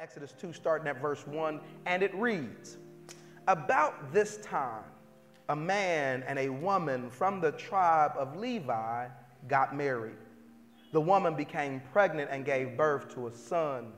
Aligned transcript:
Exodus 0.00 0.32
2, 0.40 0.52
starting 0.52 0.86
at 0.86 1.00
verse 1.00 1.26
1, 1.26 1.60
and 1.86 2.04
it 2.04 2.14
reads 2.14 2.78
About 3.48 4.12
this 4.12 4.36
time, 4.38 4.84
a 5.48 5.56
man 5.56 6.22
and 6.28 6.38
a 6.38 6.48
woman 6.48 7.10
from 7.10 7.40
the 7.40 7.50
tribe 7.52 8.12
of 8.16 8.36
Levi 8.36 9.08
got 9.48 9.74
married. 9.74 10.14
The 10.92 11.00
woman 11.00 11.34
became 11.34 11.82
pregnant 11.92 12.30
and 12.30 12.44
gave 12.44 12.76
birth 12.76 13.12
to 13.14 13.26
a 13.26 13.32
son. 13.32 13.92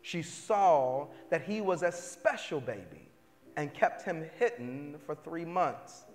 She 0.00 0.22
saw 0.22 1.08
that 1.28 1.42
he 1.42 1.60
was 1.60 1.82
a 1.82 1.92
special 1.92 2.60
baby 2.60 3.10
and 3.56 3.74
kept 3.74 4.02
him 4.02 4.24
hidden 4.38 4.96
for 5.04 5.14
three 5.14 5.44
months. 5.44 6.06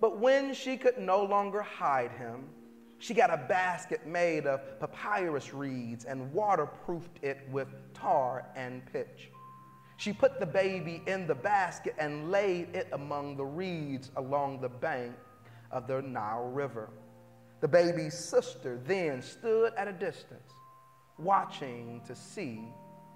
But 0.00 0.20
when 0.20 0.54
she 0.54 0.76
could 0.76 0.98
no 0.98 1.24
longer 1.24 1.62
hide 1.62 2.12
him, 2.12 2.44
she 3.02 3.14
got 3.14 3.34
a 3.34 3.36
basket 3.36 4.06
made 4.06 4.46
of 4.46 4.78
papyrus 4.78 5.52
reeds 5.52 6.04
and 6.04 6.32
waterproofed 6.32 7.18
it 7.20 7.40
with 7.50 7.66
tar 7.94 8.46
and 8.54 8.80
pitch. 8.92 9.28
She 9.96 10.12
put 10.12 10.38
the 10.38 10.46
baby 10.46 11.02
in 11.08 11.26
the 11.26 11.34
basket 11.34 11.96
and 11.98 12.30
laid 12.30 12.76
it 12.76 12.86
among 12.92 13.36
the 13.36 13.44
reeds 13.44 14.12
along 14.14 14.60
the 14.60 14.68
bank 14.68 15.16
of 15.72 15.88
the 15.88 16.00
Nile 16.00 16.44
River. 16.44 16.90
The 17.60 17.66
baby's 17.66 18.16
sister 18.16 18.78
then 18.86 19.20
stood 19.20 19.72
at 19.76 19.88
a 19.88 19.92
distance, 19.92 20.52
watching 21.18 22.02
to 22.06 22.14
see 22.14 22.60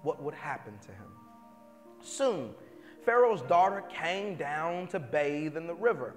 what 0.03 0.21
would 0.21 0.33
happen 0.33 0.77
to 0.79 0.91
him. 0.91 1.11
Soon, 2.01 2.49
Pharaoh's 3.05 3.41
daughter 3.43 3.85
came 3.87 4.35
down 4.35 4.87
to 4.87 4.99
bathe 4.99 5.55
in 5.55 5.65
the 5.65 5.75
river, 5.75 6.13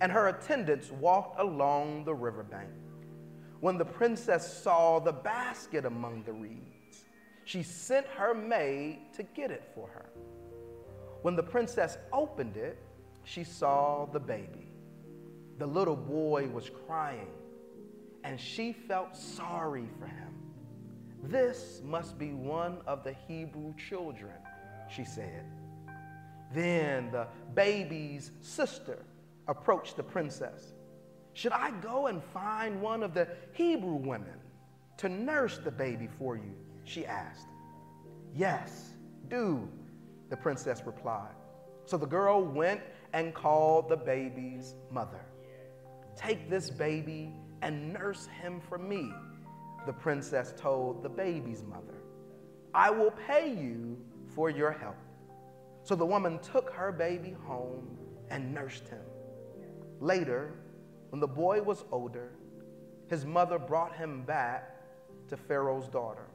and 0.00 0.10
her 0.10 0.30
attendants 0.30 0.90
walked 0.90 1.38
along 1.38 2.04
the 2.06 2.14
riverbank. 2.14 2.70
When 3.60 3.78
the 3.78 3.84
princess 3.84 4.62
saw 4.62 4.98
the 4.98 5.12
basket 5.12 5.84
among 5.84 6.24
the 6.24 6.32
reeds, 6.32 7.04
she 7.44 7.62
sent 7.62 8.06
her 8.06 8.34
maid 8.34 8.98
to 9.16 9.22
get 9.22 9.50
it 9.50 9.70
for 9.74 9.88
her. 9.88 10.10
When 11.22 11.36
the 11.36 11.42
princess 11.42 11.96
opened 12.12 12.56
it, 12.56 12.78
she 13.24 13.44
saw 13.44 14.06
the 14.06 14.20
baby. 14.20 14.72
The 15.58 15.66
little 15.66 15.96
boy 15.96 16.48
was 16.48 16.70
crying, 16.86 17.32
and 18.24 18.38
she 18.38 18.72
felt 18.72 19.16
sorry 19.16 19.88
for 19.98 20.06
him. 20.06 20.34
This 21.22 21.80
must 21.82 22.18
be 22.18 22.32
one 22.32 22.78
of 22.86 23.02
the 23.04 23.14
Hebrew 23.26 23.74
children, 23.76 24.34
she 24.90 25.04
said. 25.04 25.46
Then 26.52 27.10
the 27.10 27.26
baby's 27.54 28.32
sister 28.42 28.98
approached 29.48 29.96
the 29.96 30.02
princess. 30.02 30.73
Should 31.34 31.52
I 31.52 31.72
go 31.80 32.06
and 32.06 32.22
find 32.32 32.80
one 32.80 33.02
of 33.02 33.12
the 33.12 33.28
Hebrew 33.52 33.96
women 33.96 34.38
to 34.98 35.08
nurse 35.08 35.58
the 35.58 35.70
baby 35.70 36.08
for 36.18 36.36
you? 36.36 36.54
She 36.84 37.04
asked. 37.04 37.48
Yes, 38.34 38.94
do, 39.28 39.68
the 40.30 40.36
princess 40.36 40.82
replied. 40.86 41.34
So 41.86 41.96
the 41.96 42.06
girl 42.06 42.42
went 42.42 42.80
and 43.12 43.34
called 43.34 43.88
the 43.88 43.96
baby's 43.96 44.74
mother. 44.90 45.20
Take 46.16 46.48
this 46.48 46.70
baby 46.70 47.32
and 47.62 47.92
nurse 47.92 48.26
him 48.26 48.60
for 48.68 48.78
me, 48.78 49.12
the 49.86 49.92
princess 49.92 50.52
told 50.56 51.02
the 51.02 51.08
baby's 51.08 51.62
mother. 51.62 51.94
I 52.74 52.90
will 52.90 53.10
pay 53.10 53.48
you 53.52 53.98
for 54.34 54.50
your 54.50 54.70
help. 54.70 54.96
So 55.82 55.94
the 55.94 56.06
woman 56.06 56.38
took 56.40 56.70
her 56.70 56.92
baby 56.92 57.34
home 57.46 57.96
and 58.30 58.54
nursed 58.54 58.88
him. 58.88 59.02
Later, 60.00 60.54
when 61.14 61.20
the 61.20 61.28
boy 61.28 61.62
was 61.62 61.84
older, 61.92 62.32
his 63.08 63.24
mother 63.24 63.56
brought 63.56 63.94
him 63.94 64.22
back 64.22 64.80
to 65.28 65.36
Pharaoh's 65.36 65.86
daughter, 65.86 66.26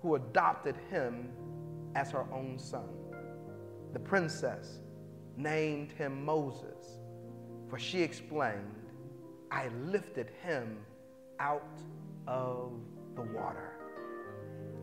who 0.00 0.14
adopted 0.14 0.76
him 0.88 1.28
as 1.96 2.12
her 2.12 2.24
own 2.32 2.60
son. 2.60 2.88
The 3.92 3.98
princess 3.98 4.78
named 5.36 5.90
him 5.90 6.24
Moses, 6.24 7.00
for 7.68 7.76
she 7.76 8.00
explained, 8.00 8.86
I 9.50 9.66
lifted 9.86 10.30
him 10.44 10.78
out 11.40 11.80
of 12.28 12.70
the 13.16 13.22
water. 13.22 13.72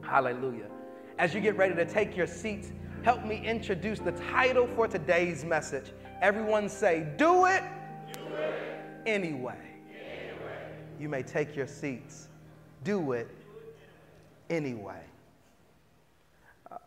Hallelujah. 0.02 0.68
As 1.20 1.34
you 1.34 1.40
get 1.40 1.56
ready 1.56 1.74
to 1.76 1.86
take 1.86 2.18
your 2.18 2.28
seats, 2.28 2.74
help 3.02 3.24
me 3.24 3.42
introduce 3.46 4.00
the 4.00 4.12
title 4.12 4.68
for 4.68 4.90
today's 4.90 5.46
message. 5.46 5.94
Everyone 6.22 6.68
say, 6.68 7.08
Do 7.16 7.46
it 7.46 7.64
anyway. 9.06 9.58
You 11.00 11.10
may 11.10 11.24
take 11.24 11.56
your 11.56 11.68
seats. 11.68 12.28
Do 12.84 13.12
it 13.12 13.30
anyway. 14.50 15.02
Uh, 16.72 16.78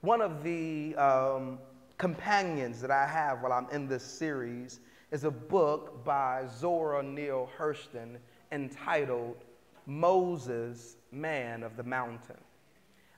one 0.00 0.20
of 0.20 0.42
the 0.42 0.94
um, 0.96 1.58
companions 1.96 2.80
that 2.80 2.90
I 2.90 3.06
have 3.06 3.40
while 3.42 3.52
I'm 3.52 3.68
in 3.70 3.88
this 3.88 4.04
series 4.04 4.80
is 5.10 5.24
a 5.24 5.30
book 5.30 6.04
by 6.04 6.44
Zora 6.58 7.02
Neale 7.02 7.48
Hurston 7.58 8.16
entitled 8.52 9.44
Moses, 9.86 10.96
Man 11.10 11.62
of 11.62 11.76
the 11.76 11.82
Mountain. 11.82 12.36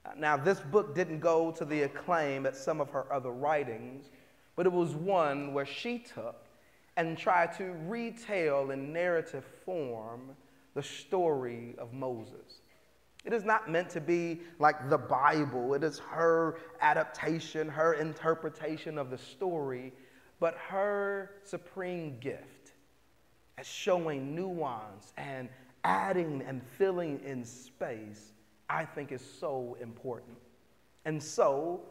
Uh, 0.06 0.10
now, 0.16 0.36
this 0.36 0.60
book 0.60 0.94
didn't 0.94 1.18
go 1.18 1.50
to 1.50 1.64
the 1.64 1.82
acclaim 1.82 2.46
at 2.46 2.56
some 2.56 2.80
of 2.80 2.90
her 2.90 3.12
other 3.12 3.32
writings, 3.32 4.10
but 4.54 4.66
it 4.66 4.72
was 4.72 4.94
one 4.94 5.52
where 5.52 5.66
she 5.66 5.98
took 5.98 6.46
and 6.96 7.16
try 7.16 7.46
to 7.46 7.72
retell 7.86 8.70
in 8.70 8.92
narrative 8.92 9.44
form 9.64 10.36
the 10.74 10.82
story 10.82 11.74
of 11.78 11.92
Moses. 11.92 12.60
It 13.24 13.32
is 13.32 13.44
not 13.44 13.70
meant 13.70 13.90
to 13.90 14.00
be 14.00 14.40
like 14.58 14.88
the 14.88 14.98
Bible. 14.98 15.74
It 15.74 15.84
is 15.84 15.98
her 15.98 16.58
adaptation, 16.80 17.68
her 17.68 17.94
interpretation 17.94 18.96
of 18.96 19.10
the 19.10 19.18
story, 19.18 19.92
but 20.38 20.56
her 20.68 21.32
supreme 21.44 22.18
gift 22.18 22.72
at 23.58 23.66
showing 23.66 24.34
nuance 24.34 25.12
and 25.18 25.50
adding 25.84 26.42
and 26.46 26.62
filling 26.78 27.20
in 27.24 27.44
space, 27.44 28.32
I 28.70 28.84
think 28.84 29.12
is 29.12 29.22
so 29.38 29.76
important. 29.82 30.38
And 31.04 31.22
so, 31.22 31.82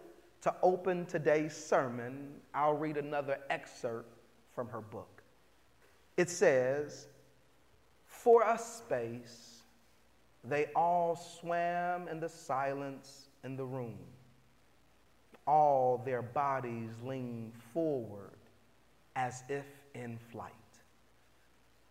to 0.41 0.55
open 0.63 1.05
today's 1.05 1.55
sermon, 1.55 2.35
I'll 2.53 2.77
read 2.77 2.97
another 2.97 3.39
excerpt 3.49 4.18
from 4.53 4.67
her 4.69 4.81
book. 4.81 5.23
It 6.17 6.29
says, 6.29 7.07
For 8.05 8.43
a 8.43 8.57
space, 8.57 9.61
they 10.43 10.67
all 10.75 11.15
swam 11.15 12.07
in 12.07 12.19
the 12.19 12.29
silence 12.29 13.27
in 13.43 13.55
the 13.55 13.65
room. 13.65 13.99
All 15.47 16.01
their 16.05 16.21
bodies 16.21 16.91
leaned 17.03 17.53
forward 17.73 18.37
as 19.15 19.43
if 19.49 19.65
in 19.95 20.17
flight. 20.31 20.53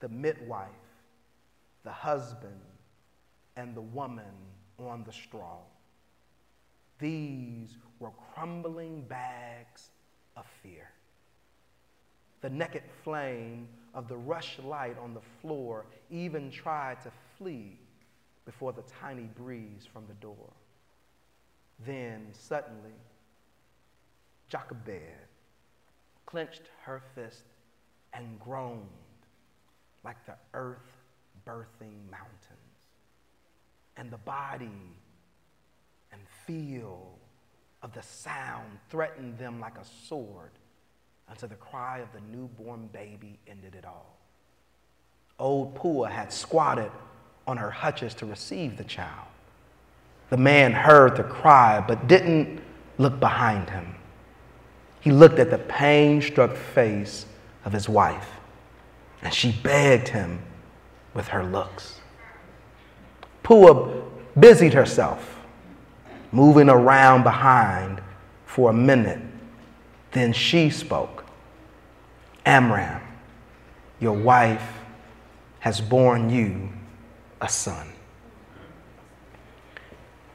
The 0.01 0.09
midwife, 0.09 0.69
the 1.85 1.93
husband, 1.93 2.61
and 3.57 3.75
the 3.75 3.81
woman 3.81 4.25
on 4.79 5.03
the 5.05 5.13
straw. 5.13 5.59
These 6.99 7.77
were 7.99 8.13
crumbling 8.35 9.03
bags 9.03 9.91
of 10.37 10.47
fear. 10.63 10.91
The 12.41 12.51
naked 12.51 12.85
flame 13.03 13.69
of 13.95 14.09
the 14.09 14.17
rush 14.17 14.59
light 14.61 14.97
on 14.99 15.15
the 15.15 15.21
floor 15.41 15.87
even 16.11 16.51
tried 16.51 17.01
to 17.03 17.11
flee 17.37 17.79
before 18.45 18.73
the 18.73 18.83
tiny 19.01 19.29
breeze 19.37 19.87
from 19.93 20.07
the 20.07 20.15
door. 20.15 20.53
Then 21.85 22.29
suddenly, 22.33 22.95
Jochebed 24.49 25.29
clenched 26.27 26.71
her 26.83 27.03
fist 27.15 27.45
and 28.13 28.39
groaned 28.41 28.87
like 30.05 30.25
the 30.27 30.35
earth 30.55 30.79
birthing 31.47 32.11
mountains. 32.11 32.59
And 33.97 34.11
the 34.11 34.19
body 34.19 34.71
and 36.13 36.21
feel 36.47 37.19
of 37.83 37.93
the 37.93 38.03
sound 38.03 38.79
threatened 38.91 39.39
them 39.39 39.61
like 39.61 39.77
a 39.77 39.85
sword 40.07 40.53
until 41.31 41.49
the 41.49 41.55
cry 41.57 41.99
of 41.99 42.09
the 42.13 42.21
newborn 42.37 42.89
baby 42.93 43.39
ended 43.47 43.75
it 43.75 43.85
all. 43.85 44.17
Old 45.39 45.75
Pua 45.75 46.11
had 46.11 46.33
squatted 46.33 46.91
on 47.47 47.57
her 47.57 47.71
hutches 47.71 48.15
to 48.15 48.27
receive 48.27 48.77
the 48.77 48.85
child. 48.85 49.27
The 50.31 50.37
man 50.37 50.73
heard 50.73 51.17
the 51.17 51.25
cry 51.25 51.83
but 51.87 52.07
didn't 52.07 52.61
look 52.99 53.19
behind 53.21 53.71
him. 53.71 53.95
He 55.01 55.11
looked 55.11 55.39
at 55.39 55.51
the 55.51 55.59
pain 55.59 56.21
struck 56.21 56.57
face 56.57 57.25
of 57.65 57.73
his 57.73 57.89
wife, 57.89 58.29
and 59.23 59.33
she 59.33 59.53
begged 59.53 60.09
him 60.09 60.41
with 61.15 61.29
her 61.29 61.45
looks. 61.45 62.01
Pua 63.45 64.03
busied 64.39 64.75
herself, 64.75 65.41
moving 66.33 66.69
around 66.69 67.23
behind 67.23 68.03
for 68.45 68.71
a 68.71 68.75
minute. 68.75 69.21
Then 70.13 70.33
she 70.33 70.69
spoke. 70.69 71.18
Amram, 72.49 73.03
your 74.01 74.17
wife 74.17 74.73
has 75.59 75.83
borne 75.83 76.31
you 76.31 76.71
a 77.43 77.49
son. 77.49 77.87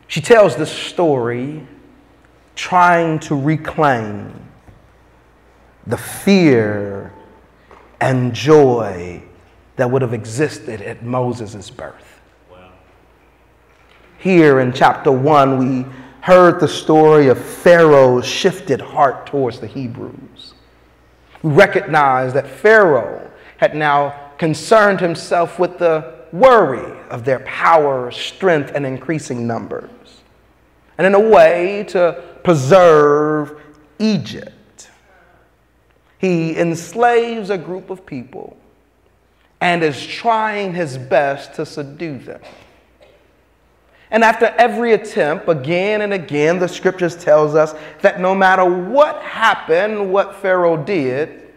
She 0.07 0.21
tells 0.21 0.55
the 0.55 0.67
story 0.67 1.65
trying 2.55 3.17
to 3.21 3.35
reclaim 3.35 4.31
the 5.87 5.97
fear 5.97 7.11
and 7.99 8.31
joy 8.31 9.23
that 9.77 9.89
would 9.89 10.03
have 10.03 10.13
existed 10.13 10.83
at 10.83 11.03
Moses' 11.03 11.71
birth. 11.71 12.21
Here 14.19 14.59
in 14.59 14.71
chapter 14.71 15.11
1, 15.11 15.57
we 15.57 15.91
heard 16.21 16.59
the 16.59 16.67
story 16.67 17.29
of 17.29 17.43
Pharaoh's 17.43 18.27
shifted 18.27 18.81
heart 18.81 19.25
towards 19.25 19.59
the 19.59 19.67
Hebrews. 19.67 20.53
We 21.43 21.51
recognize 21.51 22.33
that 22.33 22.47
Pharaoh 22.47 23.29
had 23.57 23.75
now 23.75 24.31
concerned 24.37 24.99
himself 24.99 25.59
with 25.59 25.77
the 25.77 26.15
worry 26.31 26.99
of 27.09 27.23
their 27.23 27.39
power, 27.41 28.09
strength, 28.11 28.71
and 28.73 28.85
increasing 28.85 29.45
numbers. 29.45 29.89
And 30.97 31.05
in 31.05 31.13
a 31.13 31.19
way, 31.19 31.85
to 31.89 32.23
preserve 32.43 33.61
Egypt, 33.99 34.89
he 36.17 36.57
enslaves 36.57 37.49
a 37.49 37.57
group 37.57 37.89
of 37.89 38.05
people 38.05 38.57
and 39.61 39.83
is 39.83 40.05
trying 40.05 40.73
his 40.73 40.97
best 40.97 41.53
to 41.55 41.65
subdue 41.65 42.17
them. 42.17 42.41
And 44.13 44.23
after 44.23 44.45
every 44.59 44.93
attempt, 44.93 45.49
again 45.49 46.01
and 46.01 46.13
again, 46.13 46.59
the 46.59 46.67
scriptures 46.67 47.15
tells 47.15 47.55
us 47.55 47.73
that 48.01 48.21
no 48.21 48.35
matter 48.35 48.63
what 48.63 49.19
happened, 49.23 50.13
what 50.13 50.35
Pharaoh 50.35 50.77
did, 50.77 51.51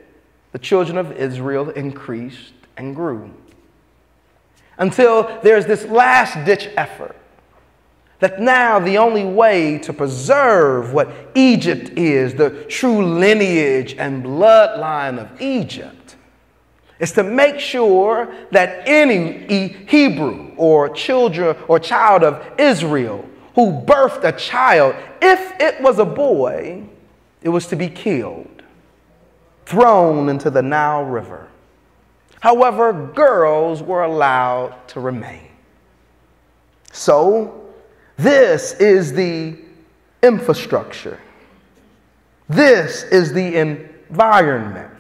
the 0.53 0.59
children 0.59 0.97
of 0.97 1.13
Israel 1.13 1.69
increased 1.69 2.55
and 2.79 2.97
grew. 2.97 3.31
Until 4.79 5.39
there's 5.43 5.67
this 5.67 5.85
last 5.85 6.47
ditch 6.47 6.71
effort 6.79 7.15
that 8.21 8.41
now 8.41 8.79
the 8.79 8.97
only 8.97 9.27
way 9.27 9.77
to 9.81 9.93
preserve 9.93 10.95
what 10.95 11.13
Egypt 11.35 11.91
is, 11.99 12.35
the 12.35 12.65
true 12.71 13.05
lineage 13.05 13.97
and 13.99 14.25
bloodline 14.25 15.19
of 15.19 15.43
Egypt, 15.43 16.06
is 16.99 17.13
to 17.13 17.23
make 17.23 17.61
sure 17.61 18.35
that 18.51 18.89
any 18.89 19.69
Hebrew 19.87 20.53
or 20.57 20.89
children 20.89 21.57
or 21.69 21.79
child 21.79 22.23
of 22.23 22.45
Israel 22.59 23.25
who 23.55 23.73
birthed 23.73 24.25
a 24.25 24.33
child, 24.33 24.95
if 25.21 25.61
it 25.61 25.81
was 25.81 25.99
a 25.99 26.05
boy, 26.05 26.85
it 27.43 27.49
was 27.49 27.67
to 27.69 27.77
be 27.77 27.89
killed, 27.89 28.63
thrown 29.65 30.29
into 30.29 30.51
the 30.51 30.63
Nile 30.63 31.05
River. 31.05 31.49
However, 32.41 32.93
girls 32.93 33.83
were 33.83 34.05
allowed 34.05 34.75
to 34.89 35.01
remain. 35.01 35.49
So, 36.93 37.65
this 38.17 38.73
is 38.75 39.13
the 39.13 39.57
infrastructure. 40.23 41.21
This 42.49 43.03
is 43.05 43.33
the 43.33 43.57
environment. 43.57 44.96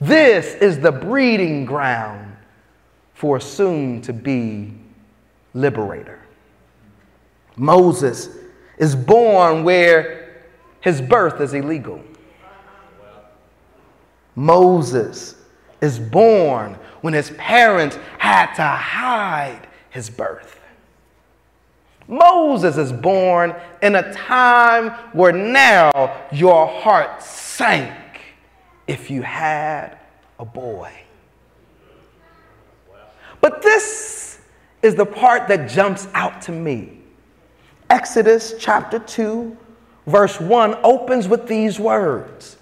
This 0.00 0.54
is 0.54 0.78
the 0.78 0.92
breeding 0.92 1.64
ground 1.64 2.36
for 3.14 3.38
a 3.38 3.40
soon 3.40 4.02
to 4.02 4.12
be 4.12 4.74
liberator. 5.54 6.20
Moses 7.56 8.28
is 8.76 8.94
born 8.94 9.64
where 9.64 10.44
his 10.80 11.00
birth 11.00 11.40
is 11.40 11.54
illegal. 11.54 12.02
Moses 14.34 15.34
is 15.80 15.98
born 15.98 16.74
when 17.00 17.14
his 17.14 17.30
parents 17.30 17.98
had 18.18 18.54
to 18.54 18.62
hide 18.62 19.66
his 19.88 20.10
birth. 20.10 20.60
Moses 22.06 22.76
is 22.76 22.92
born 22.92 23.54
in 23.82 23.96
a 23.96 24.12
time 24.12 24.90
where 25.12 25.32
now 25.32 26.26
your 26.30 26.66
heart 26.66 27.22
sank 27.22 27.92
if 28.86 29.10
you 29.10 29.22
had 29.22 29.98
a 30.38 30.44
boy. 30.44 30.92
But 33.40 33.62
this 33.62 34.40
is 34.82 34.94
the 34.94 35.06
part 35.06 35.48
that 35.48 35.68
jumps 35.68 36.08
out 36.14 36.42
to 36.42 36.52
me. 36.52 37.00
Exodus 37.90 38.54
chapter 38.58 38.98
2, 38.98 39.56
verse 40.06 40.40
1 40.40 40.78
opens 40.82 41.28
with 41.28 41.46
these 41.46 41.78
words. 41.78 42.56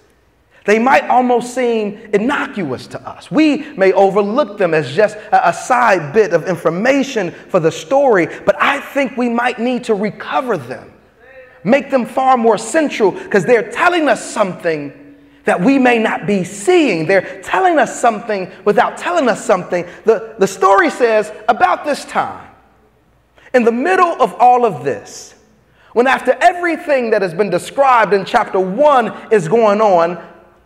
They 0.65 0.79
might 0.79 1.07
almost 1.09 1.53
seem 1.53 1.97
innocuous 2.11 2.87
to 2.87 3.01
us. 3.07 3.29
We 3.29 3.73
may 3.73 3.93
overlook 3.93 4.57
them 4.57 4.73
as 4.73 4.91
just 4.95 5.15
a 5.31 5.53
side 5.53 6.11
bit 6.11 6.33
of 6.33 6.47
information 6.47 7.29
for 7.31 7.59
the 7.59 7.71
story, 7.71 8.27
but 8.45 8.55
I 8.59 8.79
think 8.79 9.15
we 9.15 9.29
might 9.29 9.59
need 9.59 9.83
to 9.85 9.93
recover 9.93 10.57
them, 10.57 10.91
make 11.63 11.91
them 11.91 12.03
far 12.05 12.35
more 12.35 12.57
central 12.57 13.11
because 13.11 13.45
they're 13.45 13.71
telling 13.71 14.09
us 14.09 14.27
something 14.27 15.04
that 15.45 15.61
we 15.61 15.79
may 15.79 15.97
not 15.99 16.27
be 16.27 16.43
seeing. 16.43 17.05
They're 17.05 17.41
telling 17.41 17.79
us 17.79 17.99
something 17.99 18.51
without 18.65 18.97
telling 18.97 19.29
us 19.29 19.43
something. 19.45 19.85
The, 20.03 20.35
the 20.37 20.47
story 20.47 20.89
says 20.89 21.31
about 21.47 21.85
this 21.85 22.03
time, 22.05 22.49
in 23.53 23.63
the 23.63 23.71
middle 23.71 24.21
of 24.21 24.33
all 24.33 24.65
of 24.65 24.83
this, 24.83 25.35
when 25.93 26.07
after 26.07 26.37
everything 26.41 27.11
that 27.11 27.21
has 27.21 27.33
been 27.33 27.49
described 27.49 28.13
in 28.13 28.25
chapter 28.25 28.59
one 28.59 29.13
is 29.31 29.47
going 29.47 29.79
on, 29.79 30.21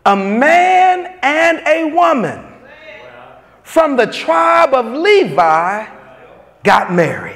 a 0.05 0.15
man 0.15 1.19
and 1.21 1.59
a 1.67 1.93
woman 1.93 2.45
from 3.63 3.95
the 3.95 4.07
tribe 4.07 4.73
of 4.73 4.87
Levi 4.87 5.85
got 6.63 6.91
married. 6.91 7.35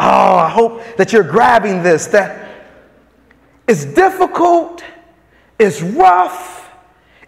Oh, 0.00 0.36
I 0.36 0.48
hope 0.48 0.82
that 0.96 1.12
you're 1.12 1.22
grabbing 1.22 1.84
this. 1.84 2.08
That 2.08 2.50
it's 3.68 3.84
difficult 3.84 4.82
it's 5.62 5.80
rough, 5.80 6.68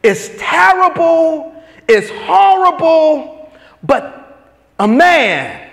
it's 0.03 0.29
terrible, 0.39 1.55
it's 1.89 2.11
horrible, 2.11 3.53
but 3.85 4.49
a 4.81 4.89
man 4.89 5.71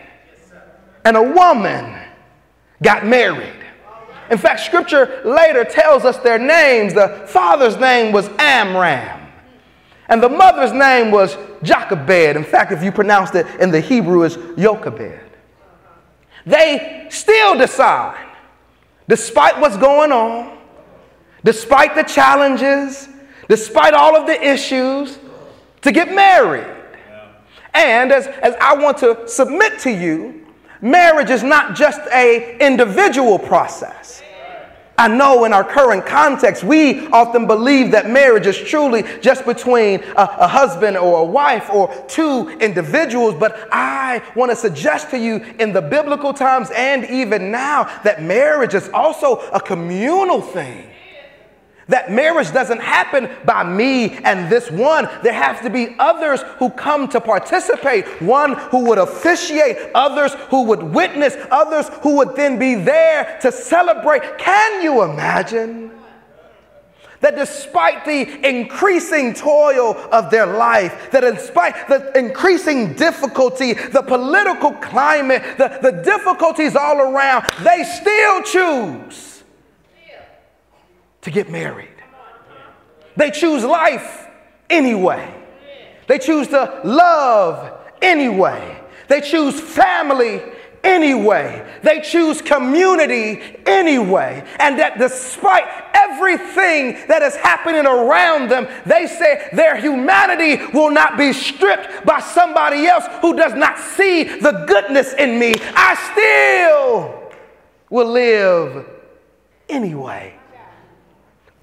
and 1.03 1.17
a 1.17 1.23
woman 1.23 1.99
got 2.83 3.03
married. 3.05 3.55
In 4.29 4.37
fact, 4.37 4.59
scripture 4.59 5.21
later 5.25 5.63
tells 5.63 6.05
us 6.05 6.17
their 6.17 6.37
names. 6.37 6.93
The 6.93 7.25
father's 7.27 7.77
name 7.77 8.13
was 8.13 8.29
Amram, 8.37 9.27
and 10.07 10.21
the 10.21 10.29
mother's 10.29 10.71
name 10.71 11.09
was 11.09 11.35
Jochebed. 11.63 12.37
In 12.37 12.43
fact, 12.43 12.71
if 12.71 12.83
you 12.83 12.91
pronounced 12.91 13.33
it 13.33 13.47
in 13.59 13.71
the 13.71 13.81
Hebrew, 13.81 14.21
it's 14.21 14.37
Jochebed. 14.55 15.19
They 16.45 17.07
still 17.09 17.57
decide, 17.57 18.29
despite 19.07 19.59
what's 19.59 19.77
going 19.77 20.11
on, 20.11 20.60
despite 21.43 21.95
the 21.95 22.03
challenges, 22.03 23.09
despite 23.47 23.93
all 23.93 24.15
of 24.15 24.27
the 24.27 24.41
issues, 24.41 25.19
to 25.81 25.91
get 25.91 26.13
married. 26.13 26.67
And 27.73 28.11
as, 28.11 28.27
as 28.27 28.55
I 28.61 28.75
want 28.75 28.97
to 28.99 29.27
submit 29.27 29.79
to 29.79 29.91
you, 29.91 30.45
marriage 30.81 31.29
is 31.29 31.43
not 31.43 31.75
just 31.75 32.01
a 32.11 32.57
individual 32.59 33.39
process. 33.39 34.21
I 34.97 35.07
know 35.07 35.45
in 35.45 35.53
our 35.53 35.63
current 35.63 36.05
context, 36.05 36.63
we 36.63 37.07
often 37.07 37.47
believe 37.47 37.89
that 37.91 38.07
marriage 38.07 38.45
is 38.45 38.55
truly 38.55 39.03
just 39.19 39.45
between 39.47 40.03
a, 40.15 40.21
a, 40.41 40.47
husband 40.47 40.95
or 40.95 41.21
a 41.21 41.23
wife 41.23 41.71
or 41.71 41.91
two 42.07 42.49
individuals. 42.59 43.33
But 43.33 43.67
I 43.71 44.21
want 44.35 44.51
to 44.51 44.55
suggest 44.55 45.09
to 45.09 45.17
you 45.17 45.37
in 45.57 45.73
the 45.73 45.81
biblical 45.81 46.33
times 46.33 46.69
and 46.75 47.03
even 47.05 47.49
now 47.49 47.85
that 48.03 48.21
marriage 48.21 48.75
is 48.75 48.89
also 48.89 49.37
a 49.49 49.59
communal 49.59 50.39
thing. 50.39 50.87
That 51.91 52.09
marriage 52.09 52.53
doesn't 52.53 52.79
happen 52.79 53.29
by 53.43 53.65
me 53.65 54.11
and 54.23 54.49
this 54.49 54.71
one. 54.71 55.09
There 55.23 55.33
have 55.33 55.61
to 55.63 55.69
be 55.69 55.93
others 55.99 56.41
who 56.57 56.69
come 56.69 57.09
to 57.09 57.19
participate. 57.19 58.07
One 58.21 58.53
who 58.53 58.85
would 58.85 58.97
officiate, 58.97 59.77
others 59.93 60.33
who 60.49 60.63
would 60.63 60.81
witness, 60.81 61.35
others 61.51 61.89
who 62.01 62.15
would 62.15 62.33
then 62.37 62.57
be 62.57 62.75
there 62.75 63.37
to 63.41 63.51
celebrate. 63.51 64.37
Can 64.37 64.81
you 64.81 65.03
imagine? 65.03 65.91
That 67.19 67.35
despite 67.35 68.05
the 68.05 68.47
increasing 68.47 69.33
toil 69.33 69.97
of 70.13 70.31
their 70.31 70.45
life, 70.45 71.11
that 71.11 71.25
in 71.25 71.35
despite 71.35 71.89
the 71.89 72.17
increasing 72.17 72.93
difficulty, 72.93 73.73
the 73.73 74.01
political 74.01 74.71
climate, 74.75 75.43
the, 75.57 75.77
the 75.81 76.01
difficulties 76.03 76.77
all 76.77 77.01
around, 77.01 77.45
they 77.63 77.83
still 77.83 78.41
choose 78.43 79.30
to 81.21 81.31
get 81.31 81.49
married. 81.49 81.89
They 83.15 83.31
choose 83.31 83.63
life 83.63 84.27
anyway. 84.69 85.33
They 86.07 86.17
choose 86.17 86.47
to 86.49 86.81
love 86.83 87.79
anyway. 88.01 88.81
They 89.07 89.21
choose 89.21 89.59
family 89.59 90.41
anyway. 90.83 91.79
They 91.83 92.01
choose 92.01 92.41
community 92.41 93.41
anyway. 93.65 94.45
And 94.59 94.79
that 94.79 94.97
despite 94.97 95.65
everything 95.93 97.07
that 97.07 97.21
is 97.21 97.35
happening 97.35 97.85
around 97.85 98.49
them, 98.49 98.67
they 98.85 99.07
say 99.07 99.49
their 99.53 99.79
humanity 99.79 100.63
will 100.73 100.91
not 100.91 101.17
be 101.17 101.33
stripped 101.33 102.05
by 102.05 102.19
somebody 102.19 102.87
else 102.87 103.05
who 103.21 103.35
does 103.35 103.53
not 103.53 103.77
see 103.77 104.23
the 104.23 104.65
goodness 104.67 105.13
in 105.13 105.37
me. 105.37 105.53
I 105.75 105.95
still 106.11 107.31
will 107.89 108.09
live 108.09 108.87
anyway. 109.69 110.40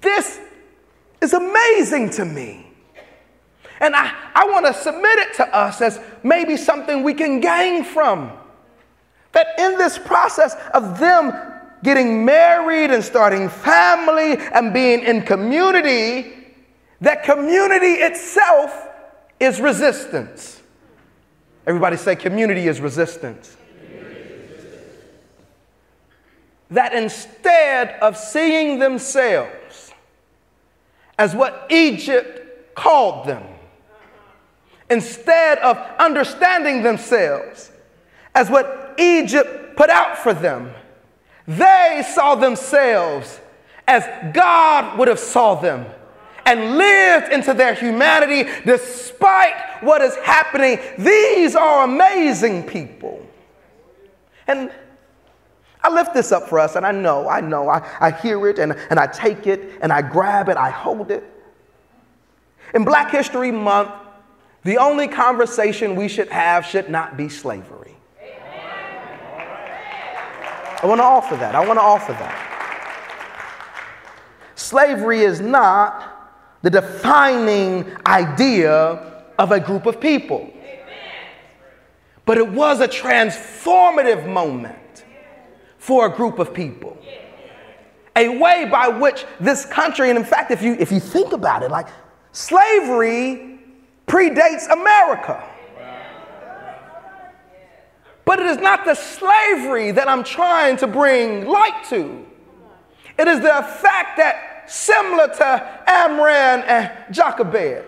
This 0.01 0.39
is 1.21 1.33
amazing 1.33 2.09
to 2.11 2.25
me. 2.25 2.65
And 3.79 3.95
I, 3.95 4.13
I 4.35 4.45
want 4.49 4.65
to 4.65 4.73
submit 4.73 5.19
it 5.19 5.33
to 5.35 5.55
us 5.55 5.81
as 5.81 5.99
maybe 6.23 6.57
something 6.57 7.03
we 7.03 7.13
can 7.13 7.39
gain 7.39 7.83
from. 7.83 8.31
That 9.31 9.47
in 9.57 9.77
this 9.77 9.97
process 9.97 10.55
of 10.73 10.99
them 10.99 11.31
getting 11.83 12.25
married 12.25 12.91
and 12.91 13.03
starting 13.03 13.47
family 13.47 14.37
and 14.37 14.73
being 14.73 15.01
in 15.01 15.21
community, 15.21 16.33
that 16.99 17.23
community 17.23 17.93
itself 18.01 18.87
is 19.39 19.61
resistance. 19.61 20.61
Everybody 21.65 21.95
say, 21.95 22.15
community 22.15 22.67
is 22.67 22.81
resistance. 22.81 23.55
That 26.71 26.93
instead 26.93 27.97
of 28.01 28.17
seeing 28.17 28.79
themselves 28.79 29.51
as 31.19 31.35
what 31.35 31.67
Egypt 31.69 32.75
called 32.75 33.27
them, 33.27 33.43
instead 34.89 35.59
of 35.59 35.77
understanding 35.99 36.81
themselves 36.81 37.71
as 38.33 38.49
what 38.49 38.95
Egypt 38.97 39.75
put 39.75 39.89
out 39.89 40.17
for 40.17 40.33
them, 40.33 40.71
they 41.45 42.03
saw 42.13 42.35
themselves 42.35 43.39
as 43.85 44.07
God 44.33 44.97
would 44.97 45.09
have 45.09 45.19
saw 45.19 45.55
them 45.55 45.85
and 46.45 46.77
lived 46.77 47.33
into 47.33 47.53
their 47.53 47.73
humanity 47.73 48.49
despite 48.65 49.83
what 49.83 50.01
is 50.01 50.15
happening. 50.17 50.79
These 50.97 51.53
are 51.55 51.83
amazing 51.83 52.63
people. 52.63 53.25
And 54.47 54.71
I 55.81 55.89
lift 55.89 56.13
this 56.13 56.31
up 56.31 56.49
for 56.49 56.59
us, 56.59 56.75
and 56.75 56.85
I 56.85 56.91
know, 56.91 57.29
I 57.29 57.39
know, 57.39 57.69
I, 57.69 57.87
I 58.01 58.11
hear 58.11 58.47
it 58.47 58.59
and, 58.59 58.73
and 58.89 58.99
I 58.99 59.07
take 59.07 59.47
it 59.47 59.79
and 59.81 59.93
I 59.93 60.01
grab 60.01 60.49
it, 60.49 60.57
I 60.57 60.69
hold 60.69 61.09
it. 61.09 61.23
In 62.73 62.83
Black 62.83 63.11
History 63.11 63.51
Month, 63.51 63.91
the 64.63 64.77
only 64.77 65.07
conversation 65.07 65.95
we 65.95 66.09
should 66.09 66.27
have 66.29 66.65
should 66.65 66.89
not 66.89 67.15
be 67.15 67.29
slavery. 67.29 67.95
I 70.81 70.85
want 70.85 70.99
to 70.99 71.05
offer 71.05 71.35
that. 71.37 71.55
I 71.55 71.65
want 71.65 71.77
to 71.77 71.83
offer 71.83 72.13
that. 72.13 72.45
Slavery 74.55 75.21
is 75.21 75.41
not 75.41 76.59
the 76.61 76.69
defining 76.69 77.85
idea 78.05 79.23
of 79.37 79.51
a 79.51 79.59
group 79.59 79.85
of 79.85 79.99
people, 79.99 80.53
but 82.25 82.37
it 82.37 82.47
was 82.47 82.81
a 82.81 82.87
transformative 82.87 84.27
moment 84.27 84.77
for 85.89 86.05
a 86.05 86.15
group 86.15 86.37
of 86.37 86.53
people. 86.53 86.95
A 88.15 88.37
way 88.37 88.67
by 88.69 88.89
which 88.89 89.25
this 89.39 89.65
country, 89.65 90.09
and 90.09 90.19
in 90.19 90.23
fact, 90.23 90.51
if 90.51 90.61
you, 90.61 90.73
if 90.79 90.91
you 90.91 90.99
think 90.99 91.33
about 91.33 91.63
it, 91.63 91.71
like 91.71 91.87
slavery 92.31 93.59
predates 94.05 94.71
America. 94.71 95.43
But 98.23 98.39
it 98.39 98.45
is 98.45 98.57
not 98.57 98.85
the 98.85 98.93
slavery 98.93 99.89
that 99.89 100.07
I'm 100.07 100.23
trying 100.23 100.77
to 100.77 100.85
bring 100.85 101.47
light 101.47 101.83
to. 101.89 102.23
It 103.17 103.27
is 103.27 103.39
the 103.39 103.65
fact 103.81 104.17
that, 104.17 104.69
similar 104.69 105.27
to 105.27 105.81
Amram 105.87 106.63
and 106.67 106.91
Jochebed, 107.11 107.83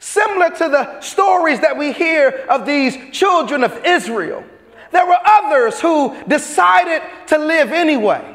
similar 0.00 0.50
to 0.50 0.68
the 0.68 1.00
stories 1.00 1.60
that 1.60 1.78
we 1.78 1.92
hear 1.92 2.44
of 2.50 2.66
these 2.66 2.98
children 3.10 3.64
of 3.64 3.72
Israel, 3.86 4.44
there 4.92 5.06
were 5.06 5.18
others 5.24 5.80
who 5.80 6.14
decided 6.28 7.02
to 7.28 7.38
live 7.38 7.72
anyway. 7.72 8.32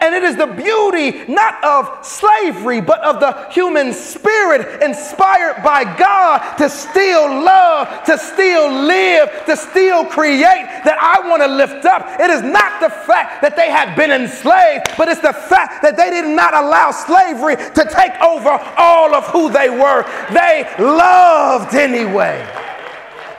And 0.00 0.14
it 0.14 0.22
is 0.22 0.36
the 0.36 0.46
beauty 0.46 1.24
not 1.30 1.62
of 1.64 2.06
slavery, 2.06 2.80
but 2.80 3.00
of 3.02 3.18
the 3.20 3.50
human 3.50 3.92
spirit 3.92 4.82
inspired 4.82 5.62
by 5.64 5.82
God 5.98 6.56
to 6.58 6.70
still 6.70 7.42
love, 7.42 8.04
to 8.04 8.16
still 8.16 8.70
live, 8.70 9.28
to 9.46 9.56
still 9.56 10.04
create 10.04 10.66
that 10.84 10.98
I 11.00 11.28
want 11.28 11.42
to 11.42 11.48
lift 11.48 11.84
up. 11.84 12.20
It 12.20 12.30
is 12.30 12.42
not 12.42 12.80
the 12.80 12.90
fact 12.90 13.42
that 13.42 13.56
they 13.56 13.70
had 13.70 13.96
been 13.96 14.12
enslaved, 14.12 14.86
but 14.96 15.08
it's 15.08 15.20
the 15.20 15.32
fact 15.32 15.82
that 15.82 15.96
they 15.96 16.10
did 16.10 16.28
not 16.28 16.54
allow 16.54 16.92
slavery 16.92 17.56
to 17.56 17.84
take 17.90 18.14
over 18.22 18.50
all 18.76 19.14
of 19.14 19.26
who 19.26 19.50
they 19.50 19.68
were. 19.68 20.04
They 20.30 20.64
loved 20.78 21.74
anyway. 21.74 22.67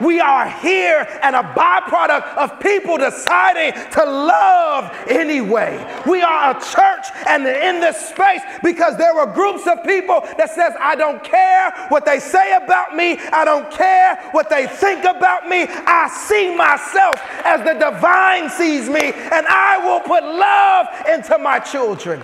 We 0.00 0.18
are 0.18 0.48
here 0.48 1.06
and 1.22 1.36
a 1.36 1.42
byproduct 1.42 2.36
of 2.36 2.58
people 2.60 2.96
deciding 2.96 3.72
to 3.92 4.04
love 4.04 4.92
anyway. 5.08 6.02
We 6.06 6.22
are 6.22 6.56
a 6.56 6.60
church 6.60 7.06
and 7.26 7.46
in 7.46 7.80
this 7.80 8.08
space 8.08 8.40
because 8.62 8.96
there 8.96 9.14
were 9.14 9.26
groups 9.26 9.66
of 9.66 9.84
people 9.84 10.20
that 10.38 10.50
says, 10.50 10.72
I 10.80 10.96
don't 10.96 11.22
care 11.22 11.70
what 11.88 12.06
they 12.06 12.18
say 12.18 12.56
about 12.56 12.96
me. 12.96 13.18
I 13.18 13.44
don't 13.44 13.70
care 13.70 14.16
what 14.32 14.48
they 14.48 14.66
think 14.66 15.04
about 15.04 15.48
me. 15.48 15.66
I 15.68 16.08
see 16.08 16.54
myself 16.56 17.14
as 17.44 17.60
the 17.60 17.74
divine 17.74 18.48
sees 18.48 18.88
me 18.88 19.12
and 19.12 19.46
I 19.46 19.78
will 19.84 20.00
put 20.00 20.24
love 20.24 20.86
into 21.08 21.38
my 21.38 21.58
children, 21.58 22.22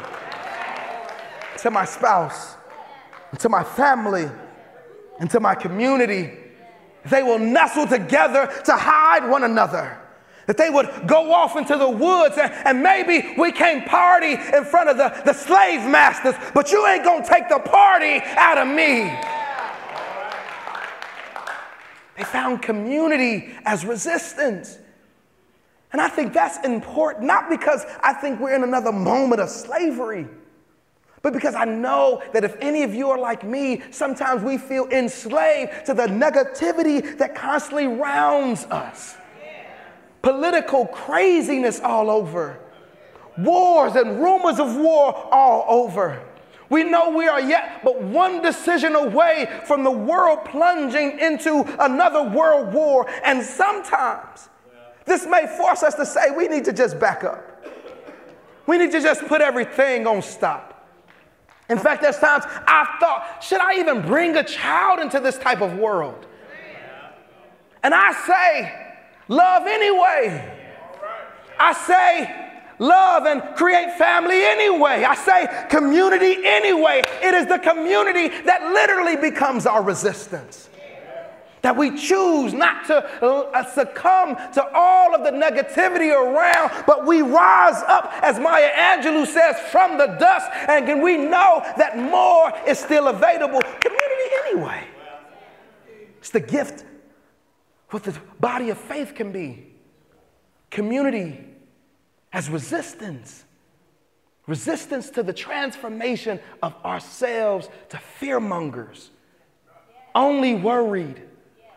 to 1.59 1.71
my 1.71 1.85
spouse, 1.85 2.57
to 3.39 3.49
my 3.49 3.63
family, 3.63 4.31
and 5.19 5.31
to 5.31 5.41
my 5.41 5.55
community 5.55 6.46
they 7.11 7.23
will 7.23 7.39
nestle 7.39 7.87
together 7.87 8.47
to 8.65 8.73
hide 8.73 9.29
one 9.29 9.45
another. 9.45 9.99
That 10.47 10.57
they 10.57 10.71
would 10.71 10.89
go 11.07 11.33
off 11.33 11.57
into 11.57 11.77
the 11.77 11.91
woods 11.91 12.39
and, 12.39 12.53
and 12.53 12.83
maybe 12.83 13.35
we 13.37 13.51
can't 13.51 13.85
party 13.87 14.33
in 14.33 14.65
front 14.65 14.89
of 14.89 14.97
the, 14.97 15.23
the 15.25 15.33
slave 15.33 15.81
masters, 15.89 16.35
but 16.55 16.71
you 16.71 16.87
ain't 16.87 17.05
gonna 17.05 17.27
take 17.27 17.49
the 17.49 17.59
party 17.59 18.21
out 18.37 18.59
of 18.59 18.69
me. 18.69 19.13
They 22.17 22.25
found 22.25 22.63
community 22.63 23.55
as 23.65 23.85
resistance. 23.85 24.79
And 25.93 26.01
I 26.01 26.09
think 26.09 26.33
that's 26.33 26.65
important, 26.65 27.27
not 27.27 27.51
because 27.51 27.85
I 28.03 28.13
think 28.13 28.41
we're 28.41 28.55
in 28.55 28.63
another 28.63 28.93
moment 28.93 29.41
of 29.41 29.49
slavery 29.51 30.27
but 31.27 31.33
because 31.33 31.57
I 31.57 31.65
know 31.65 32.23
that 32.33 32.45
if 32.45 32.55
any 32.61 32.85
of 32.85 32.95
you 32.95 33.11
are 33.11 33.19
like 33.19 33.43
me, 33.43 33.83
sometimes 33.91 34.45
we 34.45 34.59
feel 34.59 34.87
enslaved 34.93 35.85
to 35.87 35.93
the 35.93 36.05
negativity 36.07 37.19
that 37.19 37.35
constantly 37.35 37.89
rounds 37.89 38.63
us. 38.67 39.17
Political 40.23 40.87
craziness 40.87 41.81
all 41.81 42.11
over, 42.11 42.61
wars 43.39 43.97
and 43.97 44.23
rumors 44.23 44.61
of 44.61 44.77
war 44.77 45.17
all 45.35 45.65
over. 45.69 46.23
We 46.71 46.85
know 46.85 47.11
we 47.11 47.27
are 47.27 47.41
yet 47.41 47.81
but 47.83 48.01
one 48.01 48.41
decision 48.41 48.95
away 48.95 49.51
from 49.67 49.83
the 49.83 49.91
world 49.91 50.45
plunging 50.45 51.19
into 51.19 51.65
another 51.81 52.23
world 52.23 52.73
war. 52.73 53.11
And 53.25 53.43
sometimes 53.43 54.49
this 55.05 55.27
may 55.27 55.49
force 55.59 55.83
us 55.83 55.97
to 55.97 56.07
say 56.07 56.31
we 56.31 56.47
need 56.47 56.67
to 56.67 56.73
just 56.73 57.01
back 57.01 57.25
up. 57.25 57.67
We 58.69 58.79
need 58.79 58.93
to 58.93 59.01
just 59.01 59.27
put 59.27 59.41
everything 59.41 60.07
on 60.07 60.23
stop. 60.23 60.75
In 61.69 61.79
fact, 61.79 62.03
there's 62.03 62.19
times 62.19 62.45
I've 62.67 63.01
thought, 63.01 63.43
should 63.43 63.61
I 63.61 63.81
even 63.81 64.03
bring 64.03 64.37
a 64.37 64.45
child 64.45 65.01
into 65.01 65.19
this 65.19 65.37
type 65.37 65.61
of 65.61 65.77
world? 65.79 66.27
And 67.83 67.93
I 67.95 68.13
say, 68.27 68.97
love 69.29 69.67
anyway. 69.67 70.53
I 71.59 71.73
say, 71.73 72.51
love 72.79 73.27
and 73.27 73.43
create 73.57 73.97
family 73.97 74.45
anyway. 74.45 75.05
I 75.05 75.15
say, 75.15 75.67
community 75.71 76.37
anyway. 76.45 77.03
It 77.23 77.35
is 77.35 77.47
the 77.47 77.59
community 77.59 78.29
that 78.45 78.73
literally 78.73 79.17
becomes 79.17 79.67
our 79.67 79.83
resistance. 79.83 80.69
That 81.67 81.77
we 81.77 81.91
choose 81.99 82.55
not 82.55 82.87
to 82.87 83.05
uh, 83.25 83.65
succumb 83.65 84.37
to 84.53 84.65
all 84.73 85.17
of 85.17 85.25
the 85.25 85.33
negativity 85.33 86.15
around, 86.15 86.71
but 86.87 87.05
we 87.05 87.23
rise 87.23 87.83
up, 87.89 88.13
as 88.23 88.39
Maya 88.39 88.71
Angelou 88.71 89.27
says, 89.27 89.59
from 89.73 89.99
the 89.99 90.07
dust, 90.07 90.49
and 90.69 90.87
can 90.87 91.03
we 91.03 91.17
know 91.17 91.61
that 91.77 91.99
more 91.99 92.53
is 92.69 92.79
still 92.79 93.09
available. 93.09 93.61
Community, 93.81 94.35
anyway. 94.45 94.85
It's 96.19 96.31
the 96.31 96.39
gift 96.39 96.85
what 97.91 98.05
the 98.05 98.17
body 98.39 98.71
of 98.71 98.79
faith 98.79 99.17
can 99.17 99.33
be. 99.33 99.67
Community 100.71 101.49
as 102.33 102.49
resistance. 102.49 103.45
Resistance 104.47 105.11
to 105.11 105.25
the 105.25 105.33
transformation 105.33 106.39
of 106.63 106.77
ourselves 106.85 107.69
to 107.89 108.01
fearmongers, 108.21 109.09
only 110.15 110.55
worried 110.55 111.23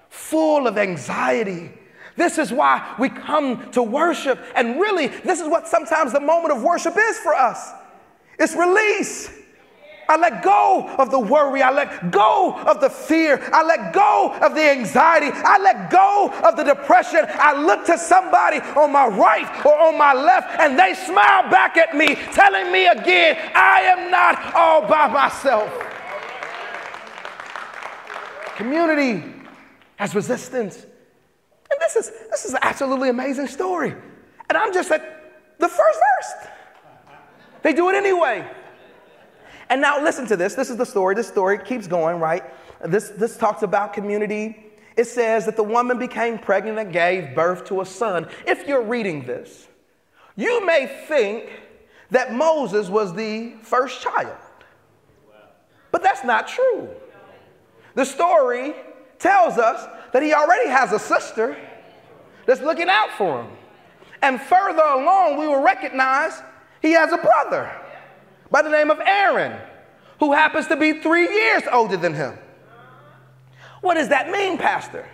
full 0.10 0.68
of 0.68 0.78
anxiety. 0.78 1.72
This 2.16 2.38
is 2.38 2.51
why 2.51 2.96
we 3.00 3.10
come 3.10 3.72
to 3.72 3.82
worship. 3.82 4.39
And 4.56 4.80
really, 4.80 5.08
this 5.08 5.39
is 5.39 5.48
what 5.48 5.68
sometimes 5.68 6.12
the 6.12 6.20
moment 6.20 6.54
of 6.54 6.62
worship 6.62 6.96
is 6.98 7.18
for 7.20 7.34
us 7.34 7.72
it's 8.39 8.56
release. 8.56 9.30
I 10.08 10.18
let 10.18 10.42
go 10.42 10.89
of 10.98 11.12
the 11.12 11.20
worry. 11.20 11.62
I 11.62 11.72
let 11.72 12.10
go 12.10 12.56
of 12.66 12.82
the 12.82 12.89
fear. 12.89 13.48
I 13.54 13.62
let 13.62 13.94
go 13.94 14.34
of 14.42 14.56
the 14.56 14.62
anxiety. 14.62 15.28
I 15.32 15.60
let 15.60 15.92
go 15.92 16.34
of 16.44 16.56
the 16.56 16.63
depression. 16.63 17.25
I 17.28 17.62
look 17.62 17.86
to 17.86 17.98
somebody 17.98 18.58
on 18.58 18.92
my 18.92 19.06
right 19.06 19.66
or 19.66 19.78
on 19.78 19.98
my 20.00 20.13
left 20.13 20.60
and 20.60 20.80
they 20.80 20.96
smile 20.96 21.44
back 21.51 21.78
at 21.78 21.96
me, 21.96 22.16
telling 22.34 22.72
me 22.72 22.88
again, 22.88 23.38
I 23.54 23.82
am 23.82 24.10
not 24.10 24.56
all 24.56 24.88
by 24.88 25.08
myself. 25.10 25.70
Community 28.56 29.38
has 30.00 30.15
resistance. 30.15 30.77
And 30.77 31.82
this 31.82 31.98
is, 31.98 32.12
this 32.32 32.46
is 32.46 32.53
an 32.53 32.60
absolutely 32.62 33.10
amazing 33.10 33.48
story. 33.48 33.94
And 34.48 34.58
I'm 34.58 34.74
just 34.74 34.89
at 34.91 35.01
the 35.60 35.68
first 35.68 36.00
verse. 36.00 36.48
They 37.63 37.74
do 37.74 37.89
it 37.89 37.96
anyway. 37.96 38.50
And 39.70 39.82
now 39.82 40.01
listen 40.01 40.25
to 40.27 40.38
this. 40.38 40.56
This 40.56 40.70
is 40.70 40.77
the 40.77 40.86
story. 40.86 41.15
This 41.15 41.27
story 41.27 41.60
keeps 41.60 41.86
going, 41.86 42.18
right? 42.22 42.44
This, 42.82 43.10
this 43.10 43.36
talks 43.36 43.62
about 43.62 43.91
community. 43.91 44.72
It 44.96 45.03
says 45.03 45.46
that 45.46 45.58
the 45.58 45.63
woman 45.63 46.00
became 46.00 46.39
pregnant 46.39 46.79
and 46.79 46.94
gave 46.94 47.36
birth 47.36 47.65
to 47.65 47.82
a 47.82 47.86
son. 47.86 48.29
If 48.48 48.70
you're 48.70 48.82
reading 48.82 49.25
this, 49.25 49.68
you 50.38 50.65
may 50.65 50.88
think 51.10 51.50
that 52.10 52.34
Moses 52.34 52.88
was 52.88 53.13
the 53.13 53.56
first 53.63 54.01
child. 54.01 54.38
But 55.91 56.03
that's 56.03 56.24
not 56.24 56.48
true. 56.48 56.88
The 57.96 58.06
story 58.06 58.75
tells 59.20 59.58
us 59.58 59.88
that 60.14 60.24
he 60.24 60.34
already 60.34 60.70
has 60.70 60.92
a 60.92 61.00
sister 61.00 61.58
that's 62.46 62.62
looking 62.62 62.90
out 62.90 63.12
for 63.12 63.44
him. 63.44 63.52
And 64.22 64.42
further 64.42 64.82
along, 64.82 65.38
we 65.38 65.48
will 65.48 65.62
recognize 65.62 66.42
he 66.82 66.92
has 66.92 67.12
a 67.12 67.18
brother 67.18 67.72
by 68.50 68.62
the 68.62 68.70
name 68.70 68.90
of 68.90 69.00
Aaron, 69.00 69.60
who 70.20 70.34
happens 70.34 70.68
to 70.68 70.76
be 70.76 71.00
three 71.00 71.30
years 71.32 71.64
older 71.72 71.98
than 71.98 72.14
him. 72.14 72.38
What 73.82 73.94
does 73.94 74.10
that 74.10 74.30
mean, 74.30 74.58
Pastor? 74.58 75.06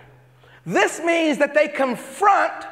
This 0.64 1.00
means 1.00 1.38
that 1.38 1.54
they 1.54 1.68
confront 1.68 2.66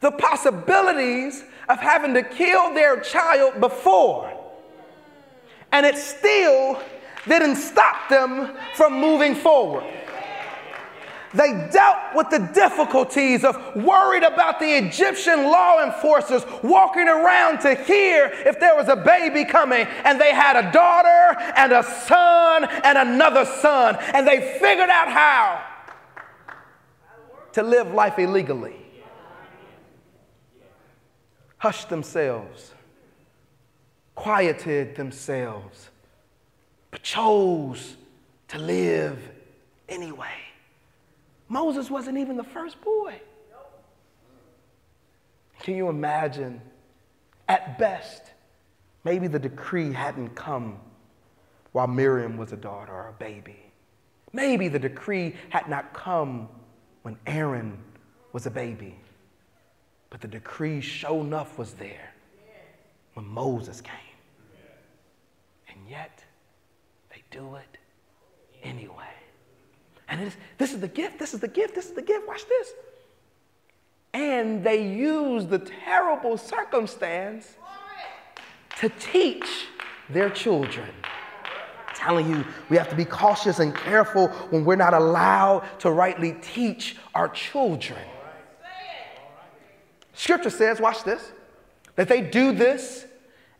the 0.00 0.12
possibilities 0.12 1.42
of 1.68 1.78
having 1.78 2.14
to 2.14 2.22
kill 2.22 2.74
their 2.74 3.00
child 3.00 3.60
before. 3.60 4.30
And 5.72 5.84
it 5.84 5.96
still 5.96 6.80
didn't 7.26 7.56
stop 7.56 8.08
them 8.08 8.54
from 8.74 9.00
moving 9.00 9.34
forward. 9.34 9.84
They 11.34 11.68
dealt 11.72 12.14
with 12.14 12.30
the 12.30 12.38
difficulties 12.38 13.42
of 13.44 13.56
worried 13.74 14.22
about 14.22 14.60
the 14.60 14.78
Egyptian 14.78 15.44
law 15.44 15.84
enforcers 15.84 16.44
walking 16.62 17.08
around 17.08 17.58
to 17.60 17.74
hear 17.74 18.26
if 18.46 18.60
there 18.60 18.76
was 18.76 18.88
a 18.88 18.94
baby 18.94 19.44
coming. 19.44 19.86
And 20.04 20.20
they 20.20 20.32
had 20.32 20.56
a 20.56 20.70
daughter 20.70 21.52
and 21.56 21.72
a 21.72 21.82
son 21.82 22.64
and 22.84 22.96
another 22.96 23.44
son. 23.44 23.96
And 24.14 24.26
they 24.26 24.58
figured 24.60 24.90
out 24.90 25.08
how 25.08 25.64
to 27.52 27.62
live 27.64 27.92
life 27.92 28.18
illegally. 28.18 28.76
Hushed 31.58 31.88
themselves, 31.88 32.74
quieted 34.14 34.94
themselves, 34.94 35.90
but 36.92 37.02
chose 37.02 37.96
to 38.48 38.58
live 38.58 39.18
anyway. 39.88 40.43
Moses 41.48 41.90
wasn't 41.90 42.18
even 42.18 42.36
the 42.36 42.44
first 42.44 42.80
boy. 42.80 43.20
Can 45.60 45.76
you 45.76 45.88
imagine? 45.88 46.60
At 47.48 47.78
best, 47.78 48.22
maybe 49.04 49.28
the 49.28 49.38
decree 49.38 49.92
hadn't 49.92 50.34
come 50.34 50.78
while 51.72 51.86
Miriam 51.86 52.36
was 52.36 52.52
a 52.52 52.56
daughter 52.56 52.92
or 52.92 53.08
a 53.08 53.12
baby. 53.12 53.58
Maybe 54.32 54.68
the 54.68 54.78
decree 54.78 55.34
had 55.50 55.68
not 55.68 55.92
come 55.92 56.48
when 57.02 57.16
Aaron 57.26 57.78
was 58.32 58.46
a 58.46 58.50
baby. 58.50 58.96
But 60.10 60.20
the 60.20 60.28
decree, 60.28 60.80
sure 60.80 61.20
enough, 61.20 61.58
was 61.58 61.72
there 61.74 62.14
when 63.14 63.26
Moses 63.26 63.80
came. 63.80 63.92
And 65.68 65.88
yet, 65.88 66.22
they 67.10 67.22
do 67.30 67.56
it 67.56 67.78
anyway. 68.62 69.04
And 70.08 70.32
this 70.58 70.72
is 70.72 70.80
the 70.80 70.88
gift, 70.88 71.18
this 71.18 71.34
is 71.34 71.40
the 71.40 71.48
gift, 71.48 71.74
this 71.74 71.86
is 71.86 71.92
the 71.92 72.02
gift. 72.02 72.28
Watch 72.28 72.46
this. 72.46 72.72
And 74.12 74.62
they 74.62 74.86
use 74.86 75.46
the 75.46 75.58
terrible 75.58 76.36
circumstance 76.36 77.54
to 78.78 78.88
teach 79.00 79.66
their 80.08 80.30
children. 80.30 80.90
Telling 81.94 82.28
you, 82.28 82.44
we 82.68 82.76
have 82.76 82.90
to 82.90 82.96
be 82.96 83.04
cautious 83.04 83.60
and 83.60 83.74
careful 83.74 84.28
when 84.50 84.64
we're 84.64 84.76
not 84.76 84.94
allowed 84.94 85.64
to 85.80 85.90
rightly 85.90 86.36
teach 86.42 86.96
our 87.14 87.28
children. 87.28 88.00
Scripture 90.12 90.50
says, 90.50 90.80
watch 90.80 91.02
this, 91.02 91.32
that 91.96 92.08
they 92.08 92.20
do 92.20 92.52
this 92.52 93.06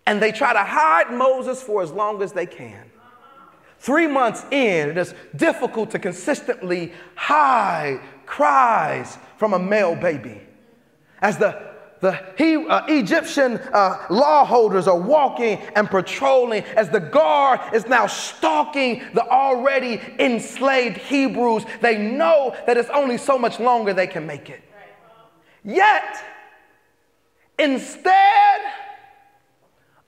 and 0.06 0.20
they 0.20 0.30
try 0.30 0.52
to 0.52 0.62
hide 0.62 1.10
Moses 1.12 1.62
for 1.62 1.82
as 1.82 1.90
long 1.90 2.22
as 2.22 2.32
they 2.32 2.46
can. 2.46 2.90
Three 3.84 4.06
months 4.06 4.46
in, 4.50 4.88
it 4.88 4.96
is 4.96 5.12
difficult 5.36 5.90
to 5.90 5.98
consistently 5.98 6.94
hide 7.16 8.00
cries 8.24 9.18
from 9.36 9.52
a 9.52 9.58
male 9.58 9.94
baby. 9.94 10.40
As 11.20 11.36
the, 11.36 11.70
the 12.00 12.18
he, 12.38 12.56
uh, 12.56 12.86
Egyptian 12.86 13.58
uh, 13.58 14.06
law 14.08 14.46
holders 14.46 14.88
are 14.88 14.98
walking 14.98 15.58
and 15.76 15.90
patrolling, 15.90 16.64
as 16.76 16.88
the 16.88 16.98
guard 16.98 17.60
is 17.74 17.86
now 17.86 18.06
stalking 18.06 19.02
the 19.12 19.28
already 19.28 20.00
enslaved 20.18 20.96
Hebrews, 20.96 21.66
they 21.82 21.98
know 21.98 22.56
that 22.66 22.78
it's 22.78 22.88
only 22.88 23.18
so 23.18 23.38
much 23.38 23.60
longer 23.60 23.92
they 23.92 24.06
can 24.06 24.26
make 24.26 24.48
it. 24.48 24.62
Yet, 25.62 26.24
instead 27.58 28.62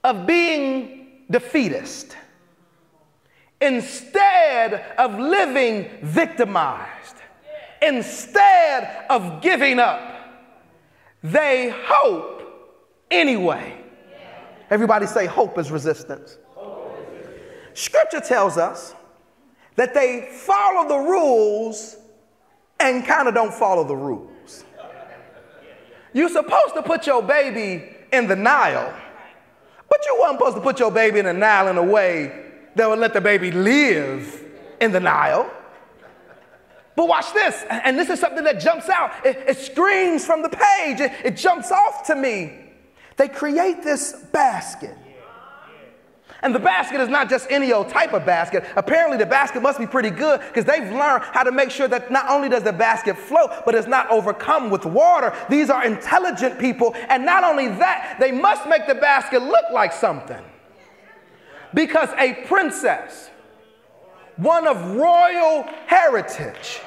of 0.03 0.27
being 0.27 1.25
defeatist, 1.31 2.17
instead 3.61 4.95
of 4.99 5.19
living 5.19 5.91
victimized, 6.03 7.17
instead 7.83 9.07
of 9.09 9.41
giving 9.41 9.79
up, 9.79 10.13
they 11.23 11.75
hope 11.85 12.43
anyway. 13.11 13.79
Everybody 14.71 15.07
say, 15.07 15.27
hope 15.27 15.59
is 15.59 15.71
resistance. 15.71 16.39
Scripture 17.75 18.21
tells 18.21 18.57
us 18.57 18.95
that 19.77 19.95
they 19.95 20.29
follow 20.33 20.89
the 20.89 20.97
rules 20.97 21.97
and 22.81 23.05
kind 23.05 23.29
of 23.29 23.35
don't 23.35 23.53
follow 23.53 23.85
the 23.85 23.97
rules. 23.97 24.65
You're 26.13 26.31
supposed 26.31 26.75
to 26.75 26.83
put 26.83 27.07
your 27.07 27.23
baby 27.23 27.95
in 28.13 28.27
the 28.27 28.37
Nile, 28.37 28.95
but 29.89 29.99
you 30.07 30.19
weren't 30.21 30.39
supposed 30.39 30.57
to 30.57 30.63
put 30.63 30.79
your 30.79 30.91
baby 30.91 31.19
in 31.19 31.27
the 31.27 31.33
Nile 31.33 31.69
in 31.69 31.77
a 31.77 31.83
way 31.83 32.46
that 32.77 32.89
would 32.89 32.99
let 32.99 33.13
the 33.13 33.21
baby 33.21 33.51
live 33.51 34.45
in 34.81 34.93
the 34.93 35.01
Nile. 35.01 35.51
But 36.95 37.09
watch 37.09 37.33
this, 37.35 37.63
and 37.69 37.99
this 37.99 38.09
is 38.09 38.21
something 38.21 38.45
that 38.45 38.61
jumps 38.61 38.89
out. 38.89 39.13
It, 39.25 39.37
it 39.49 39.59
screams 39.59 40.25
from 40.25 40.43
the 40.43 40.49
page, 40.49 41.01
it, 41.01 41.13
it 41.25 41.37
jumps 41.37 41.71
off 41.71 42.07
to 42.07 42.15
me. 42.15 42.59
They 43.17 43.29
create 43.29 43.83
this 43.83 44.15
basket. 44.33 44.97
And 46.43 46.55
the 46.55 46.59
basket 46.59 47.01
is 47.01 47.09
not 47.09 47.31
just 47.31 47.51
any 47.51 47.73
old 47.73 47.89
type 47.89 48.13
of 48.13 48.27
basket. 48.27 48.65
Apparently, 48.77 49.17
the 49.17 49.27
basket 49.27 49.63
must 49.63 49.79
be 49.79 49.87
pretty 49.87 50.11
good 50.11 50.41
because 50.41 50.65
they've 50.67 50.91
learned 50.93 51.25
how 51.25 51.43
to 51.43 51.51
make 51.51 51.71
sure 51.71 51.89
that 51.89 52.11
not 52.11 52.29
only 52.31 52.49
does 52.49 52.63
the 52.63 52.73
basket 52.73 53.17
float, 53.17 53.51
but 53.65 53.75
it's 53.75 53.89
not 53.89 54.09
overcome 54.11 54.71
with 54.71 54.85
water. 54.85 55.35
These 55.49 55.71
are 55.71 55.85
intelligent 55.85 56.59
people. 56.59 56.95
And 57.09 57.25
not 57.25 57.43
only 57.43 57.69
that, 57.69 58.19
they 58.21 58.33
must 58.33 58.69
make 58.69 58.87
the 58.87 58.95
basket 58.95 59.43
look 59.43 59.65
like 59.73 59.93
something. 59.93 60.43
Because 61.75 62.09
a 62.19 62.35
princess, 62.47 63.31
one 64.37 64.67
of 64.67 64.97
royal 64.97 65.65
heritage, 65.87 66.81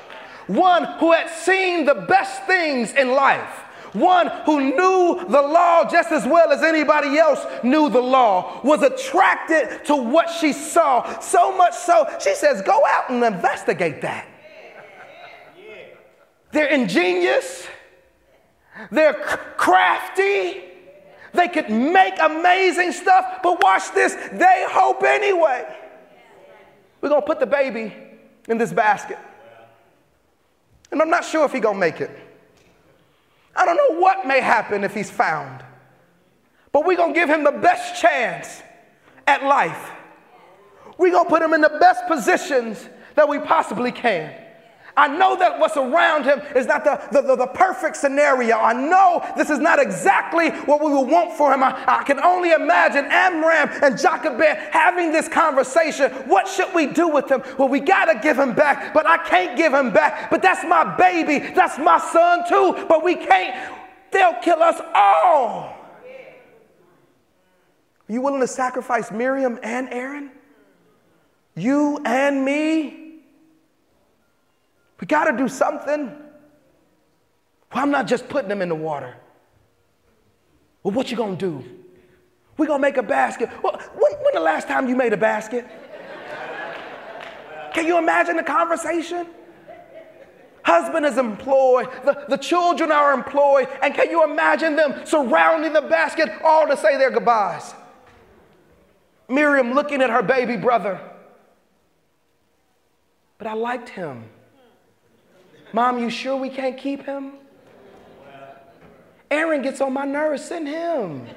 one 0.47 0.83
who 0.99 1.11
had 1.11 1.29
seen 1.29 1.85
the 1.85 1.95
best 1.95 2.43
things 2.43 2.93
in 2.93 3.11
life, 3.11 3.65
one 3.93 4.27
who 4.45 4.61
knew 4.61 5.25
the 5.29 5.41
law 5.41 5.89
just 5.89 6.11
as 6.11 6.25
well 6.25 6.51
as 6.51 6.61
anybody 6.61 7.17
else 7.17 7.45
knew 7.63 7.89
the 7.89 8.01
law, 8.01 8.61
was 8.63 8.83
attracted 8.83 9.85
to 9.85 9.95
what 9.95 10.29
she 10.29 10.53
saw. 10.53 11.19
So 11.19 11.55
much 11.55 11.73
so, 11.73 12.07
she 12.19 12.35
says, 12.35 12.61
Go 12.61 12.83
out 12.87 13.09
and 13.09 13.23
investigate 13.23 14.01
that. 14.01 14.27
They're 16.51 16.67
ingenious, 16.67 17.67
they're 18.91 19.13
crafty, 19.13 20.63
they 21.33 21.47
could 21.47 21.69
make 21.69 22.15
amazing 22.21 22.91
stuff, 22.91 23.39
but 23.43 23.61
watch 23.61 23.91
this, 23.93 24.15
they 24.33 24.65
hope 24.69 25.03
anyway. 25.03 25.65
We're 27.01 27.09
going 27.09 27.21
to 27.21 27.27
put 27.27 27.39
the 27.39 27.45
baby 27.45 27.93
in 28.47 28.57
this 28.57 28.73
basket. 28.73 29.19
And 30.91 31.01
I'm 31.01 31.09
not 31.09 31.23
sure 31.23 31.45
if 31.45 31.51
he's 31.51 31.61
going 31.61 31.75
to 31.75 31.79
make 31.79 32.01
it. 32.01 32.11
I 33.55 33.65
don't 33.65 33.77
know 33.77 33.99
what 33.99 34.25
may 34.25 34.41
happen 34.41 34.83
if 34.83 34.93
he's 34.93 35.11
found. 35.11 35.63
But 36.71 36.85
we're 36.85 36.97
going 36.97 37.13
to 37.13 37.19
give 37.19 37.29
him 37.29 37.43
the 37.43 37.51
best 37.51 38.01
chance 38.01 38.61
at 39.27 39.43
life. 39.43 39.91
we're 40.97 41.11
going 41.11 41.25
to 41.25 41.29
put 41.29 41.41
him 41.41 41.53
in 41.53 41.61
the 41.61 41.77
best 41.79 42.07
positions 42.07 42.87
that 43.15 43.27
we 43.27 43.39
possibly 43.39 43.91
can. 43.91 44.33
I 44.99 45.07
know 45.07 45.37
that 45.37 45.57
what's 45.59 45.77
around 45.77 46.25
him 46.25 46.41
is 46.55 46.65
not 46.65 46.83
the, 46.83 47.01
the, 47.13 47.21
the, 47.21 47.35
the, 47.37 47.47
perfect 47.47 47.95
scenario. 47.95 48.57
I 48.57 48.73
know 48.73 49.25
this 49.37 49.49
is 49.49 49.57
not 49.57 49.79
exactly 49.79 50.49
what 50.49 50.83
we 50.83 50.91
would 50.91 51.07
want 51.07 51.37
for 51.37 51.53
him. 51.53 51.63
I, 51.63 51.83
I 51.87 52.03
can 52.03 52.19
only 52.19 52.51
imagine 52.51 53.05
Amram 53.05 53.69
and 53.81 53.97
Jochebed 53.97 54.57
having 54.71 55.13
this 55.13 55.29
conversation. 55.29 56.11
What 56.27 56.49
should 56.49 56.73
we 56.75 56.87
do 56.87 57.07
with 57.07 57.31
him? 57.31 57.41
Well, 57.57 57.69
we 57.69 57.79
got 57.79 58.05
to 58.05 58.19
give 58.19 58.37
him 58.37 58.53
back, 58.53 58.93
but 58.93 59.07
I 59.07 59.17
can't 59.25 59.55
give 59.55 59.73
him 59.73 59.93
back. 59.93 60.29
But 60.29 60.41
that's 60.41 60.65
my 60.65 60.97
baby. 60.97 61.39
That's 61.53 61.77
my 61.77 61.97
son 61.97 62.43
too. 62.49 62.85
But 62.89 63.01
we 63.01 63.15
can't. 63.15 63.73
They'll 64.11 64.41
kill 64.41 64.61
us 64.61 64.81
all. 64.93 65.77
Are 68.09 68.11
you 68.11 68.21
willing 68.21 68.41
to 68.41 68.47
sacrifice 68.47 69.11
Miriam 69.11 69.59
and 69.63 69.87
Aaron? 69.93 70.31
You 71.55 72.01
and 72.05 72.43
me? 72.43 72.98
We 74.99 75.07
got 75.07 75.25
to 75.25 75.37
do 75.37 75.47
something. 75.47 76.07
Well, 77.73 77.83
I'm 77.83 77.91
not 77.91 78.07
just 78.07 78.27
putting 78.27 78.49
them 78.49 78.61
in 78.61 78.69
the 78.69 78.75
water. 78.75 79.15
Well, 80.83 80.93
what 80.93 81.11
you 81.11 81.17
to 81.17 81.35
do? 81.35 81.63
Going 82.57 82.69
to 82.69 82.79
make 82.79 82.97
a 82.97 83.03
basket. 83.03 83.49
Well, 83.63 83.79
when, 83.95 84.11
when 84.11 84.33
the 84.33 84.41
last 84.41 84.67
time 84.67 84.89
you 84.89 84.95
made 84.95 85.13
a 85.13 85.17
basket? 85.17 85.65
Can 87.73 87.85
you 87.87 87.97
imagine 87.97 88.35
the 88.35 88.43
conversation? 88.43 89.27
Husband 90.63 91.05
is 91.05 91.17
employed, 91.17 91.87
the, 92.03 92.25
the 92.27 92.37
children 92.37 92.91
are 92.91 93.13
employed, 93.13 93.69
and 93.81 93.93
can 93.93 94.09
you 94.09 94.23
imagine 94.25 94.75
them 94.75 95.05
surrounding 95.05 95.71
the 95.71 95.81
basket 95.81 96.29
all 96.43 96.67
to 96.67 96.75
say 96.75 96.97
their 96.97 97.09
goodbyes? 97.09 97.73
Miriam 99.29 99.73
looking 99.73 100.01
at 100.01 100.09
her 100.09 100.21
baby 100.21 100.57
brother. 100.57 100.99
But 103.37 103.47
I 103.47 103.53
liked 103.53 103.89
him. 103.89 104.25
Mom, 105.73 105.99
you 105.99 106.09
sure 106.09 106.35
we 106.35 106.49
can't 106.49 106.77
keep 106.77 107.05
him? 107.05 107.33
Aaron 109.29 109.61
gets 109.61 109.79
on 109.81 109.93
my 109.93 110.05
nerves, 110.05 110.43
send 110.43 110.67
him. 110.67 111.27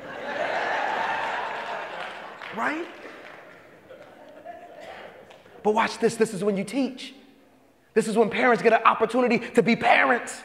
right? 2.56 2.86
But 5.62 5.74
watch 5.74 5.98
this 5.98 6.16
this 6.16 6.34
is 6.34 6.42
when 6.42 6.56
you 6.56 6.64
teach. 6.64 7.14
This 7.94 8.08
is 8.08 8.16
when 8.16 8.30
parents 8.30 8.62
get 8.62 8.72
an 8.72 8.82
opportunity 8.84 9.38
to 9.38 9.62
be 9.62 9.76
parents. 9.76 10.40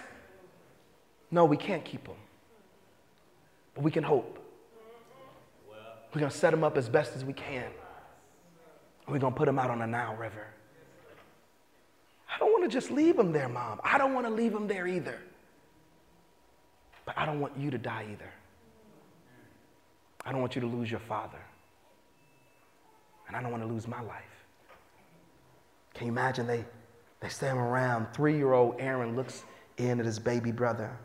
No, 1.32 1.46
we 1.46 1.58
can't 1.58 1.84
keep 1.84 2.06
them. 2.06 2.16
But 3.74 3.84
we 3.84 3.92
can 3.92 4.04
hope. 4.04 4.38
We're 6.14 6.20
going 6.20 6.32
to 6.32 6.38
set 6.38 6.52
them 6.52 6.64
up 6.64 6.78
as 6.78 6.90
best 6.90 7.16
as 7.16 7.24
we 7.24 7.34
can. 7.34 7.70
We're 9.08 9.20
going 9.20 9.34
to 9.34 9.38
put 9.38 9.46
them 9.46 9.60
out 9.60 9.70
on 9.70 9.80
the 9.80 9.88
Nile 9.88 10.16
River. 10.16 10.48
I 12.38 12.40
don't 12.40 12.52
want 12.52 12.64
to 12.66 12.70
just 12.70 12.92
leave 12.92 13.18
him 13.18 13.32
there, 13.32 13.50
Mom. 13.50 13.82
I 13.84 13.98
don't 13.98 14.14
want 14.14 14.28
to 14.28 14.32
leave 14.32 14.54
him 14.54 14.68
there 14.68 14.86
either. 14.86 15.18
But 17.04 17.18
I 17.18 17.26
don't 17.26 17.40
want 17.40 17.58
you 17.58 17.72
to 17.72 17.80
die 17.80 18.06
either. 18.12 18.32
I 20.24 20.32
don't 20.32 20.40
want 20.42 20.54
you 20.54 20.62
to 20.62 20.68
lose 20.68 20.92
your 20.92 21.00
father. 21.00 21.40
And 23.28 23.36
I 23.36 23.42
don't 23.42 23.50
want 23.50 23.64
to 23.64 23.68
lose 23.68 23.88
my 23.88 24.02
life. 24.02 24.46
Can 25.96 26.06
you 26.06 26.14
imagine 26.14 26.46
they, 26.46 26.64
they 27.22 27.30
stand 27.30 27.58
around? 27.58 28.14
Three 28.14 28.38
year 28.38 28.54
old 28.54 28.76
Aaron 28.78 29.16
looks 29.16 29.44
in 29.78 30.00
at 30.00 30.06
his 30.06 30.20
baby 30.20 30.52
brother, 30.52 30.96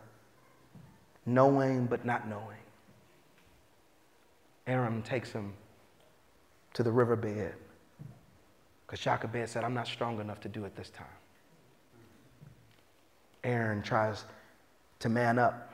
knowing 1.25 1.87
but 1.87 2.05
not 2.05 2.29
knowing. 2.29 2.59
Aaron 4.67 5.01
takes 5.01 5.33
him 5.33 5.55
to 6.75 6.83
the 6.83 6.93
riverbed 6.93 7.55
because 8.87 9.01
Jochebed 9.01 9.49
said, 9.49 9.65
I'm 9.65 9.73
not 9.73 9.87
strong 9.87 10.21
enough 10.21 10.41
to 10.41 10.51
do 10.51 10.67
it 10.67 10.77
this 10.77 10.91
time. 10.91 11.07
Aaron 13.45 13.83
tries 13.83 14.25
to 15.01 15.09
man 15.09 15.39
up, 15.39 15.73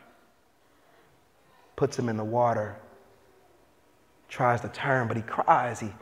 puts 1.77 1.99
him 1.99 2.09
in 2.09 2.17
the 2.17 2.25
water, 2.25 2.77
tries 4.29 4.61
to 4.63 4.69
turn, 4.69 5.09
but 5.09 5.17
he 5.17 5.23
cries. 5.23 5.81
He 5.81 5.93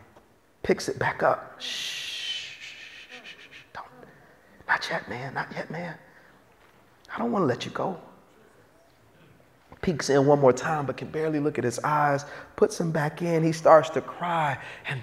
picks 0.62 0.88
it 0.88 0.98
back 0.98 1.22
up. 1.22 1.61
Shh, 1.61 2.57
don't, 3.74 3.87
not 4.68 4.87
yet, 4.90 5.09
man, 5.09 5.35
not 5.35 5.52
yet, 5.52 5.70
man. 5.70 5.96
I 7.14 7.18
don't 7.18 7.33
want 7.33 7.42
to 7.42 7.46
let 7.46 7.64
you 7.64 7.70
go 7.70 7.98
peeks 9.87 10.11
in 10.11 10.26
one 10.26 10.40
more 10.40 10.52
time, 10.52 10.85
but 10.85 10.96
can 10.96 11.07
barely 11.07 11.38
look 11.38 11.59
at 11.59 11.64
his 11.64 11.79
eyes, 11.79 12.24
puts 12.57 12.81
him 12.81 12.90
back 12.90 13.22
in. 13.22 13.44
He 13.44 13.52
starts 13.52 13.88
to 13.90 14.00
cry, 14.00 14.59
and, 14.88 15.00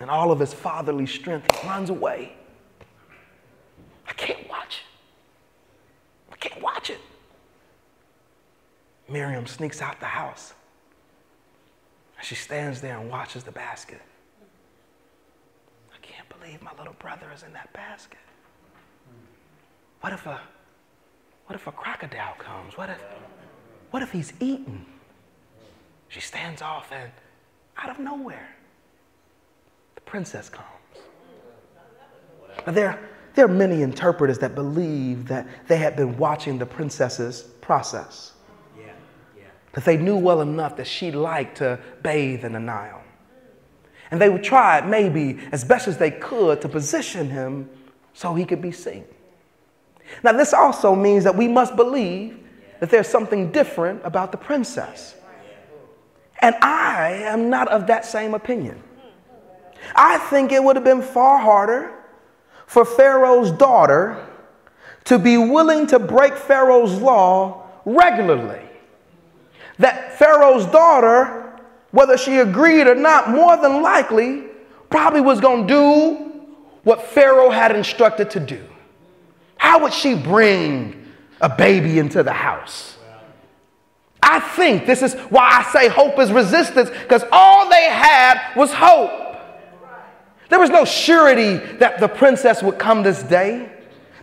and 0.00 0.10
all 0.10 0.30
of 0.30 0.38
his 0.38 0.52
fatherly 0.52 1.06
strength, 1.06 1.64
runs 1.64 1.88
away. 1.88 2.34
I 4.06 4.12
can't 4.12 4.46
watch 4.50 4.82
it. 4.82 6.32
I 6.34 6.36
can't 6.36 6.62
watch 6.62 6.90
it. 6.90 7.00
Miriam 9.10 9.46
sneaks 9.46 9.82
out 9.82 9.98
the 10.00 10.06
house. 10.06 10.54
She 12.22 12.34
stands 12.34 12.80
there 12.80 12.98
and 12.98 13.10
watches 13.10 13.44
the 13.44 13.52
basket. 13.52 14.00
I 15.92 15.98
can't 16.02 16.28
believe 16.28 16.62
my 16.62 16.72
little 16.78 16.96
brother 16.98 17.26
is 17.34 17.42
in 17.42 17.52
that 17.54 17.72
basket. 17.72 18.18
What 20.00 20.12
if 20.12 20.26
a 20.26 20.40
what 21.46 21.56
if 21.56 21.66
a 21.66 21.72
crocodile 21.72 22.34
comes? 22.38 22.76
What 22.76 22.90
if 22.90 23.02
what 23.90 24.02
if 24.02 24.12
he's 24.12 24.32
eaten? 24.38 24.86
She 26.08 26.20
stands 26.20 26.60
off, 26.60 26.90
and 26.92 27.10
out 27.76 27.90
of 27.90 27.98
nowhere, 27.98 28.48
the 29.94 30.00
princess 30.00 30.48
comes. 30.48 30.66
Now, 32.66 32.72
there, 32.72 33.08
there 33.34 33.44
are 33.44 33.48
many 33.48 33.82
interpreters 33.82 34.38
that 34.40 34.56
believe 34.56 35.28
that 35.28 35.46
they 35.68 35.76
had 35.76 35.96
been 35.96 36.16
watching 36.18 36.58
the 36.58 36.66
princess's 36.66 37.42
process. 37.60 38.29
That 39.72 39.84
they 39.84 39.96
knew 39.96 40.16
well 40.16 40.40
enough 40.40 40.76
that 40.76 40.86
she 40.86 41.12
liked 41.12 41.58
to 41.58 41.78
bathe 42.02 42.44
in 42.44 42.52
the 42.52 42.60
Nile. 42.60 43.02
And 44.10 44.20
they 44.20 44.28
would 44.28 44.42
try, 44.42 44.80
maybe 44.80 45.38
as 45.52 45.64
best 45.64 45.86
as 45.86 45.96
they 45.98 46.10
could, 46.10 46.60
to 46.62 46.68
position 46.68 47.30
him 47.30 47.70
so 48.12 48.34
he 48.34 48.44
could 48.44 48.60
be 48.60 48.72
seen. 48.72 49.04
Now, 50.24 50.32
this 50.32 50.52
also 50.52 50.94
means 50.94 51.22
that 51.24 51.36
we 51.36 51.46
must 51.46 51.76
believe 51.76 52.38
that 52.80 52.90
there's 52.90 53.06
something 53.06 53.52
different 53.52 54.00
about 54.04 54.32
the 54.32 54.38
princess. 54.38 55.14
And 56.40 56.56
I 56.56 57.22
am 57.24 57.50
not 57.50 57.68
of 57.68 57.86
that 57.86 58.04
same 58.04 58.34
opinion. 58.34 58.82
I 59.94 60.18
think 60.18 60.52
it 60.52 60.62
would 60.62 60.76
have 60.76 60.84
been 60.84 61.02
far 61.02 61.38
harder 61.38 61.92
for 62.66 62.84
Pharaoh's 62.84 63.52
daughter 63.52 64.26
to 65.04 65.18
be 65.18 65.36
willing 65.36 65.86
to 65.88 65.98
break 65.98 66.34
Pharaoh's 66.34 66.94
law 67.00 67.66
regularly. 67.84 68.69
That 69.80 70.18
Pharaoh's 70.18 70.64
daughter, 70.66 71.60
whether 71.90 72.16
she 72.16 72.38
agreed 72.38 72.86
or 72.86 72.94
not, 72.94 73.28
more 73.28 73.56
than 73.56 73.82
likely 73.82 74.44
probably 74.88 75.20
was 75.20 75.40
going 75.40 75.66
to 75.66 75.74
do 75.74 76.46
what 76.84 77.02
Pharaoh 77.02 77.50
had 77.50 77.76
instructed 77.76 78.30
to 78.30 78.40
do. 78.40 78.64
How 79.56 79.82
would 79.82 79.92
she 79.92 80.14
bring 80.14 81.00
a 81.40 81.48
baby 81.48 81.98
into 81.98 82.22
the 82.22 82.32
house. 82.32 82.96
I 84.22 84.40
think 84.40 84.86
this 84.86 85.02
is 85.02 85.14
why 85.14 85.48
I 85.64 85.72
say 85.72 85.88
hope 85.88 86.18
is 86.18 86.30
resistance, 86.30 86.90
because 86.90 87.24
all 87.32 87.68
they 87.68 87.84
had 87.84 88.54
was 88.54 88.72
hope. 88.72 89.10
There 90.50 90.58
was 90.58 90.70
no 90.70 90.84
surety 90.84 91.56
that 91.76 92.00
the 92.00 92.08
princess 92.08 92.62
would 92.62 92.78
come 92.78 93.02
this 93.02 93.22
day. 93.22 93.70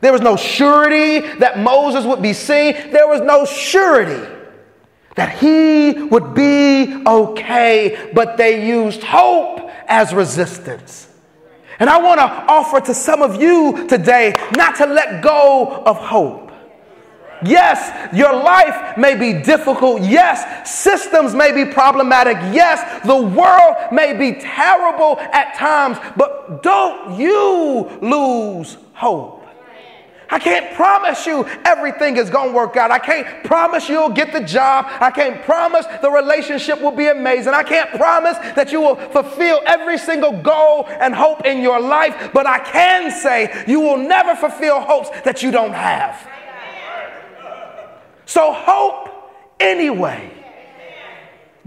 There 0.02 0.12
was 0.12 0.22
no 0.22 0.36
surety 0.36 1.22
that 1.40 1.58
Moses 1.60 2.06
would 2.06 2.22
be 2.22 2.34
seen. 2.34 2.74
There 2.92 3.08
was 3.08 3.22
no 3.22 3.46
surety 3.46 4.37
that 5.18 5.38
he 5.40 5.94
would 6.04 6.34
be 6.34 7.04
okay, 7.06 8.12
but 8.14 8.38
they 8.38 8.66
used 8.66 9.04
hope 9.04 9.70
as 9.88 10.14
resistance. 10.14 11.10
And 11.80 11.90
I 11.90 12.00
want 12.00 12.20
to 12.20 12.26
offer 12.26 12.80
to 12.86 12.94
some 12.94 13.22
of 13.22 13.42
you 13.42 13.88
today 13.88 14.36
not 14.56 14.76
to 14.78 14.86
let 14.86 15.24
go 15.24 15.84
of 15.86 15.98
hope. 15.98 16.52
Yes, 17.44 18.16
your 18.16 18.34
life 18.34 18.98
may 18.98 19.16
be 19.16 19.42
difficult. 19.44 20.02
Yes, 20.02 20.72
systems 20.72 21.36
may 21.36 21.52
be 21.52 21.72
problematic. 21.72 22.38
Yes, 22.54 23.06
the 23.06 23.16
world 23.16 23.92
may 23.92 24.14
be 24.14 24.40
terrible 24.40 25.20
at 25.20 25.56
times, 25.56 25.98
but 26.16 26.64
don't 26.64 27.20
you 27.20 27.90
lose 28.02 28.78
hope. 28.94 29.37
I 30.30 30.40
can't 30.40 30.76
promise 30.76 31.26
you 31.26 31.46
everything 31.64 32.18
is 32.18 32.30
going 32.30 32.50
to 32.50 32.56
work 32.56 32.76
out. 32.76 32.92
I 32.92 33.00
can't 33.00 33.44
promise 33.46 33.88
you'll 33.88 34.10
get 34.10 34.34
the 34.34 34.42
job. 34.42 34.86
I 35.00 35.10
can't 35.10 35.42
promise 35.44 35.86
the 36.02 36.12
relationship 36.12 36.82
will 36.82 36.92
be 36.92 37.08
amazing. 37.08 37.54
I 37.54 37.64
can't 37.64 37.90
promise 37.92 38.38
that 38.56 38.72
you 38.72 38.82
will 38.82 38.96
fulfill 38.96 39.62
every 39.66 39.98
single 39.98 40.42
goal 40.42 40.86
and 40.88 41.16
hope 41.16 41.46
in 41.46 41.62
your 41.62 41.80
life, 41.80 42.32
but 42.34 42.46
I 42.46 42.60
can 42.60 43.12
say 43.12 43.64
you 43.68 43.80
will 43.80 43.98
never 43.98 44.36
fulfill 44.36 44.82
hopes 44.82 45.10
that 45.22 45.44
you 45.44 45.52
don't 45.52 45.74
have. 45.74 46.28
So 48.26 48.52
hope 48.52 49.10
anyway. 49.60 50.34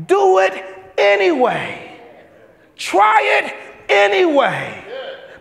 Do 0.06 0.38
it 0.38 0.64
anyway. 0.98 1.98
Try 2.76 3.20
it 3.22 3.90
anyway. 3.90 4.84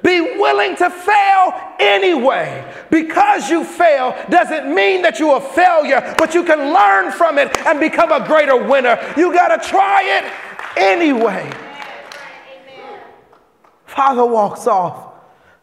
Be 0.03 0.21
willing 0.21 0.75
to 0.77 0.89
fail 0.89 1.75
anyway. 1.79 2.73
Because 2.89 3.49
you 3.49 3.63
fail 3.63 4.15
doesn't 4.29 4.73
mean 4.73 5.01
that 5.01 5.19
you're 5.19 5.37
a 5.37 5.41
failure, 5.41 6.15
but 6.17 6.33
you 6.33 6.43
can 6.43 6.73
learn 6.73 7.11
from 7.11 7.37
it 7.37 7.57
and 7.65 7.79
become 7.79 8.11
a 8.11 8.25
greater 8.25 8.55
winner. 8.55 8.97
You 9.17 9.33
got 9.33 9.61
to 9.61 9.67
try 9.69 10.03
it 10.03 10.31
anyway. 10.77 11.51
Father 13.85 14.25
walks 14.25 14.67
off. 14.67 15.13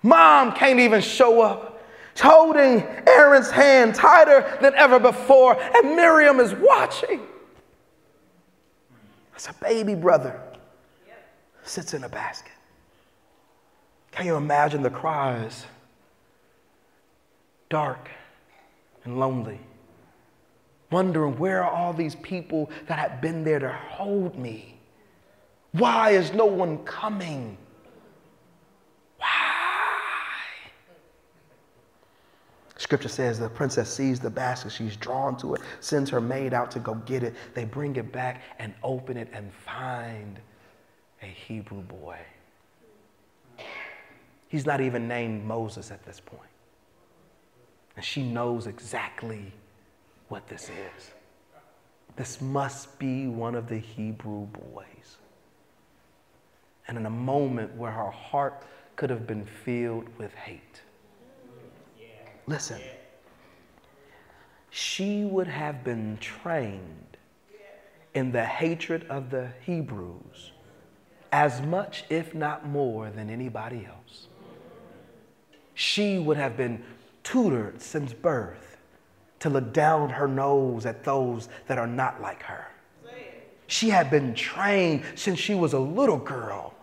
Mom 0.03 0.53
can't 0.53 0.81
even 0.81 1.01
show 1.01 1.41
up. 1.41 1.83
holding 2.21 2.83
Aaron's 3.07 3.51
hand 3.51 3.95
tighter 3.95 4.59
than 4.61 4.75
ever 4.75 4.99
before, 4.99 5.57
and 5.61 5.97
Miriam 5.97 6.41
is 6.41 6.55
watching. 6.55 7.21
As 9.35 9.49
a 9.49 9.55
baby 9.63 9.95
brother 9.95 10.41
sits 11.63 11.93
in 11.95 12.05
a 12.05 12.09
basket. 12.09 12.56
Can 14.17 14.25
you 14.25 14.37
imagine 14.37 14.83
the 14.83 14.89
cries? 14.89 15.67
Dark 17.69 18.09
and 19.05 19.21
lonely. 19.21 19.61
Wondering 20.91 21.39
where 21.39 21.63
are 21.63 21.71
all 21.71 21.93
these 21.93 22.15
people 22.17 22.71
that 22.87 22.99
have 22.99 23.21
been 23.21 23.45
there 23.45 23.59
to 23.59 23.69
hold 23.69 24.39
me? 24.39 24.79
Why 25.73 26.11
is 26.11 26.33
no 26.33 26.47
one 26.47 26.79
coming? 26.85 27.59
Scripture 32.79 33.09
says 33.09 33.39
the 33.39 33.51
princess 33.51 33.93
sees 33.93 34.21
the 34.21 34.31
basket, 34.31 34.71
she's 34.71 34.97
drawn 34.97 35.37
to 35.39 35.55
it, 35.55 35.61
sends 35.81 36.09
her 36.09 36.21
maid 36.21 36.55
out 36.55 36.71
to 36.71 36.79
go 36.79 36.95
get 36.95 37.23
it. 37.23 37.35
They 37.53 37.65
bring 37.65 37.97
it 37.97 38.13
back 38.13 38.43
and 38.59 38.73
open 38.83 39.17
it 39.19 39.29
and 39.33 39.53
find 39.53 40.39
a 41.21 41.27
Hebrew 41.27 41.83
boy. 41.83 42.17
He's 44.49 44.67
not 44.67 44.81
even 44.81 45.09
named 45.09 45.45
Moses 45.45 45.91
at 45.91 46.05
this 46.05 46.21
point. 46.21 46.43
And 47.97 48.05
she 48.05 48.23
knows 48.23 48.67
exactly 48.67 49.53
what 50.29 50.47
this 50.49 50.65
is. 50.65 51.11
This 52.15 52.41
must 52.41 52.99
be 52.99 53.27
one 53.27 53.55
of 53.55 53.69
the 53.69 53.79
Hebrew 53.79 54.47
boys. 54.47 55.17
And 56.89 56.97
in 56.97 57.07
a 57.07 57.11
moment 57.11 57.75
where 57.75 57.91
her 57.91 58.11
heart 58.11 58.63
could 58.95 59.11
have 59.11 59.27
been 59.27 59.45
filled 59.45 60.09
with 60.19 60.33
hate, 60.35 60.83
listen, 62.47 62.81
she 64.71 65.25
would 65.25 65.49
have 65.49 65.83
been 65.83 66.17
trained 66.21 67.17
in 68.15 68.31
the 68.31 68.45
hatred 68.45 69.05
of 69.11 69.31
the 69.31 69.51
Hebrews 69.65 70.53
as 71.33 71.61
much, 71.61 72.05
if 72.09 72.35
not 72.35 72.67
more, 72.67 73.11
than 73.11 73.29
anybody 73.29 73.87
else 73.87 74.29
she 75.77 76.19
would 76.19 76.39
have 76.39 76.57
been 76.57 76.83
tutored 77.23 77.81
since 77.81 78.13
birth 78.13 78.79
to 79.39 79.51
look 79.51 79.73
down 79.73 80.09
her 80.09 80.27
nose 80.27 80.87
at 80.87 81.05
those 81.05 81.49
that 81.69 81.79
are 81.79 81.87
not 81.87 82.21
like 82.21 82.43
her. 82.43 82.67
She 83.69 83.91
had 83.91 84.11
been 84.11 84.35
trained 84.35 85.03
since 85.17 85.39
she 85.39 85.55
was 85.55 85.75
a 85.75 85.79
little 85.79 86.17
girl 86.17 86.75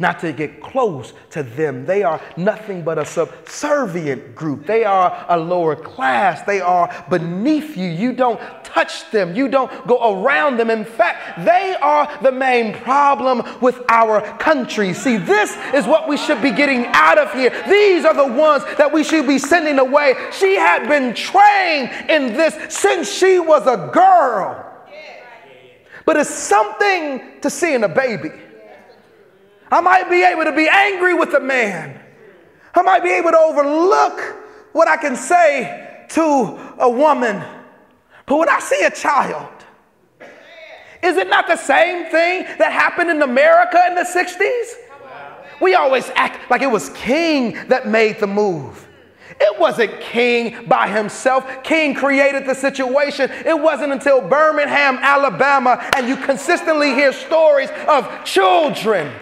not 0.00 0.20
to 0.20 0.32
get 0.32 0.60
close 0.60 1.12
to 1.30 1.42
them. 1.42 1.84
They 1.84 2.04
are 2.04 2.20
nothing 2.36 2.82
but 2.82 2.98
a 2.98 3.04
subservient 3.04 4.36
group. 4.36 4.64
They 4.64 4.84
are 4.84 5.26
a 5.28 5.36
lower 5.36 5.74
class. 5.74 6.42
They 6.42 6.60
are 6.60 7.04
beneath 7.10 7.76
you. 7.76 7.88
You 7.88 8.12
don't 8.12 8.38
touch 8.62 9.10
them. 9.10 9.34
You 9.34 9.48
don't 9.48 9.88
go 9.88 10.22
around 10.22 10.56
them. 10.56 10.70
In 10.70 10.84
fact, 10.84 11.44
they 11.44 11.74
are 11.80 12.08
the 12.22 12.30
main 12.30 12.74
problem 12.74 13.42
with 13.60 13.82
our 13.88 14.20
country. 14.38 14.94
See, 14.94 15.16
this 15.16 15.56
is 15.74 15.84
what 15.84 16.08
we 16.08 16.16
should 16.16 16.40
be 16.40 16.52
getting 16.52 16.86
out 16.92 17.18
of 17.18 17.32
here. 17.32 17.50
These 17.68 18.04
are 18.04 18.14
the 18.14 18.32
ones 18.32 18.62
that 18.76 18.92
we 18.92 19.02
should 19.02 19.26
be 19.26 19.38
sending 19.38 19.80
away. 19.80 20.14
She 20.30 20.54
had 20.54 20.88
been 20.88 21.12
trained 21.12 21.90
in 22.08 22.34
this 22.34 22.56
since 22.72 23.12
she 23.12 23.40
was 23.40 23.66
a 23.66 23.90
girl. 23.92 24.64
But 26.04 26.16
it's 26.16 26.30
something 26.30 27.40
to 27.40 27.50
see 27.50 27.74
in 27.74 27.82
a 27.82 27.88
baby. 27.88 28.30
I 29.70 29.80
might 29.80 30.08
be 30.08 30.22
able 30.22 30.44
to 30.44 30.52
be 30.52 30.68
angry 30.68 31.14
with 31.14 31.34
a 31.34 31.40
man. 31.40 32.00
I 32.74 32.82
might 32.82 33.02
be 33.02 33.10
able 33.10 33.30
to 33.30 33.38
overlook 33.38 34.20
what 34.72 34.88
I 34.88 34.96
can 34.96 35.16
say 35.16 36.06
to 36.10 36.74
a 36.78 36.88
woman. 36.88 37.42
But 38.26 38.38
when 38.38 38.48
I 38.48 38.60
see 38.60 38.82
a 38.84 38.90
child, 38.90 39.48
is 41.02 41.16
it 41.16 41.28
not 41.28 41.46
the 41.46 41.56
same 41.56 42.10
thing 42.10 42.44
that 42.58 42.72
happened 42.72 43.10
in 43.10 43.22
America 43.22 43.82
in 43.88 43.94
the 43.94 44.02
60s? 44.02 44.74
We 45.60 45.74
always 45.74 46.08
act 46.14 46.50
like 46.50 46.62
it 46.62 46.70
was 46.70 46.90
King 46.90 47.58
that 47.68 47.88
made 47.88 48.20
the 48.20 48.26
move. 48.26 48.86
It 49.40 49.58
wasn't 49.58 50.00
King 50.00 50.66
by 50.66 50.88
himself. 50.88 51.62
King 51.62 51.94
created 51.94 52.46
the 52.46 52.54
situation. 52.54 53.30
It 53.30 53.58
wasn't 53.58 53.92
until 53.92 54.20
Birmingham, 54.20 54.98
Alabama, 55.00 55.88
and 55.96 56.08
you 56.08 56.16
consistently 56.16 56.94
hear 56.94 57.12
stories 57.12 57.70
of 57.86 58.24
children 58.24 59.12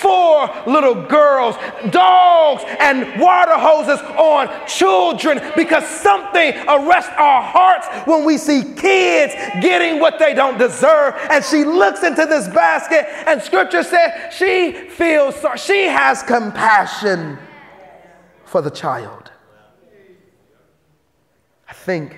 four 0.00 0.50
little 0.66 0.94
girls, 0.94 1.56
dogs, 1.90 2.62
and 2.80 3.20
water 3.20 3.54
hoses 3.56 4.00
on 4.18 4.48
children 4.66 5.40
because 5.56 5.86
something 5.86 6.54
arrests 6.68 7.12
our 7.16 7.42
hearts 7.42 7.86
when 8.06 8.24
we 8.24 8.38
see 8.38 8.74
kids 8.74 9.34
getting 9.60 10.00
what 10.00 10.18
they 10.18 10.34
don't 10.34 10.58
deserve. 10.58 11.14
And 11.30 11.44
she 11.44 11.64
looks 11.64 12.02
into 12.02 12.26
this 12.26 12.48
basket, 12.48 13.06
and 13.26 13.40
scripture 13.42 13.82
says 13.82 14.34
she 14.34 14.72
feels 14.90 15.36
sorry. 15.36 15.58
She 15.58 15.84
has 15.84 16.22
compassion 16.22 17.38
for 18.44 18.60
the 18.60 18.70
child. 18.70 19.30
I 21.68 21.72
think 21.72 22.16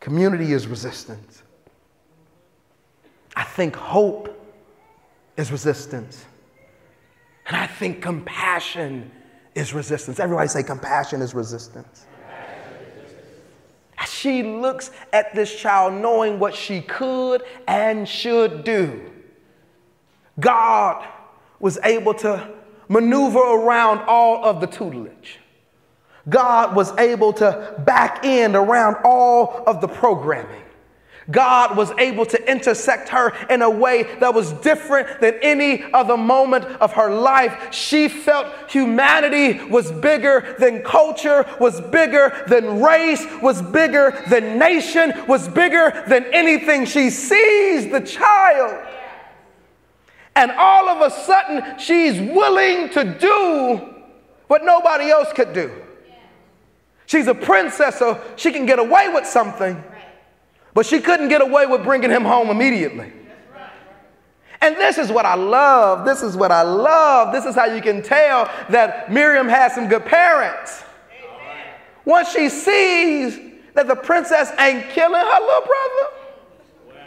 community 0.00 0.52
is 0.52 0.66
resistance. 0.66 1.42
I 3.36 3.42
think 3.42 3.74
hope 3.74 4.30
is 5.36 5.50
resistance. 5.50 6.24
And 7.46 7.56
I 7.56 7.66
think 7.66 8.02
compassion 8.02 9.10
is 9.54 9.74
resistance. 9.74 10.18
Everybody 10.18 10.48
say 10.48 10.62
compassion 10.62 11.22
is 11.22 11.34
resistance. 11.34 12.06
She 14.24 14.42
looks 14.42 14.90
at 15.12 15.34
this 15.34 15.54
child, 15.54 15.92
knowing 15.92 16.38
what 16.38 16.54
she 16.54 16.80
could 16.80 17.42
and 17.68 18.08
should 18.08 18.64
do, 18.64 19.12
God 20.40 21.06
was 21.60 21.78
able 21.84 22.14
to 22.14 22.50
maneuver 22.88 23.38
around 23.38 23.98
all 24.08 24.42
of 24.42 24.62
the 24.62 24.66
tutelage. 24.66 25.40
God 26.30 26.74
was 26.74 26.96
able 26.96 27.34
to 27.34 27.74
back 27.84 28.24
in 28.24 28.56
around 28.56 28.96
all 29.04 29.62
of 29.66 29.82
the 29.82 29.88
programming. 29.88 30.63
God 31.30 31.76
was 31.76 31.90
able 31.92 32.26
to 32.26 32.50
intersect 32.50 33.08
her 33.08 33.32
in 33.48 33.62
a 33.62 33.70
way 33.70 34.02
that 34.20 34.34
was 34.34 34.52
different 34.52 35.20
than 35.20 35.34
any 35.42 35.82
other 35.92 36.16
moment 36.16 36.64
of 36.64 36.92
her 36.92 37.10
life. 37.10 37.72
She 37.72 38.08
felt 38.08 38.70
humanity 38.70 39.64
was 39.64 39.90
bigger 39.90 40.54
than 40.58 40.82
culture, 40.82 41.46
was 41.58 41.80
bigger 41.80 42.44
than 42.48 42.82
race, 42.82 43.24
was 43.40 43.62
bigger 43.62 44.22
than 44.28 44.58
nation, 44.58 45.12
was 45.26 45.48
bigger 45.48 46.04
than 46.08 46.24
anything. 46.26 46.84
She 46.84 47.10
sees 47.10 47.90
the 47.90 48.00
child. 48.00 48.86
And 50.36 50.50
all 50.52 50.88
of 50.88 51.00
a 51.00 51.14
sudden, 51.14 51.78
she's 51.78 52.20
willing 52.20 52.90
to 52.90 53.04
do 53.18 53.94
what 54.48 54.64
nobody 54.64 55.10
else 55.10 55.32
could 55.32 55.52
do. 55.52 55.72
She's 57.06 57.28
a 57.28 57.34
princess, 57.34 57.98
so 57.98 58.20
she 58.36 58.50
can 58.50 58.66
get 58.66 58.78
away 58.78 59.10
with 59.10 59.26
something 59.26 59.82
but 60.74 60.84
she 60.84 61.00
couldn't 61.00 61.28
get 61.28 61.40
away 61.40 61.66
with 61.66 61.82
bringing 61.84 62.10
him 62.10 62.24
home 62.24 62.50
immediately. 62.50 63.12
And 64.60 64.76
this 64.76 64.98
is 64.98 65.12
what 65.12 65.26
I 65.26 65.34
love. 65.34 66.04
This 66.04 66.22
is 66.22 66.36
what 66.36 66.50
I 66.50 66.62
love. 66.62 67.32
This 67.32 67.44
is 67.44 67.54
how 67.54 67.66
you 67.66 67.82
can 67.82 68.02
tell 68.02 68.50
that 68.70 69.12
Miriam 69.12 69.48
has 69.48 69.74
some 69.74 69.88
good 69.88 70.04
parents. 70.04 70.82
Once 72.04 72.30
she 72.30 72.48
sees 72.48 73.38
that 73.74 73.86
the 73.88 73.94
princess 73.94 74.52
ain't 74.58 74.88
killing 74.90 75.20
her 75.20 75.40
little 75.40 75.66
brother, 75.66 76.98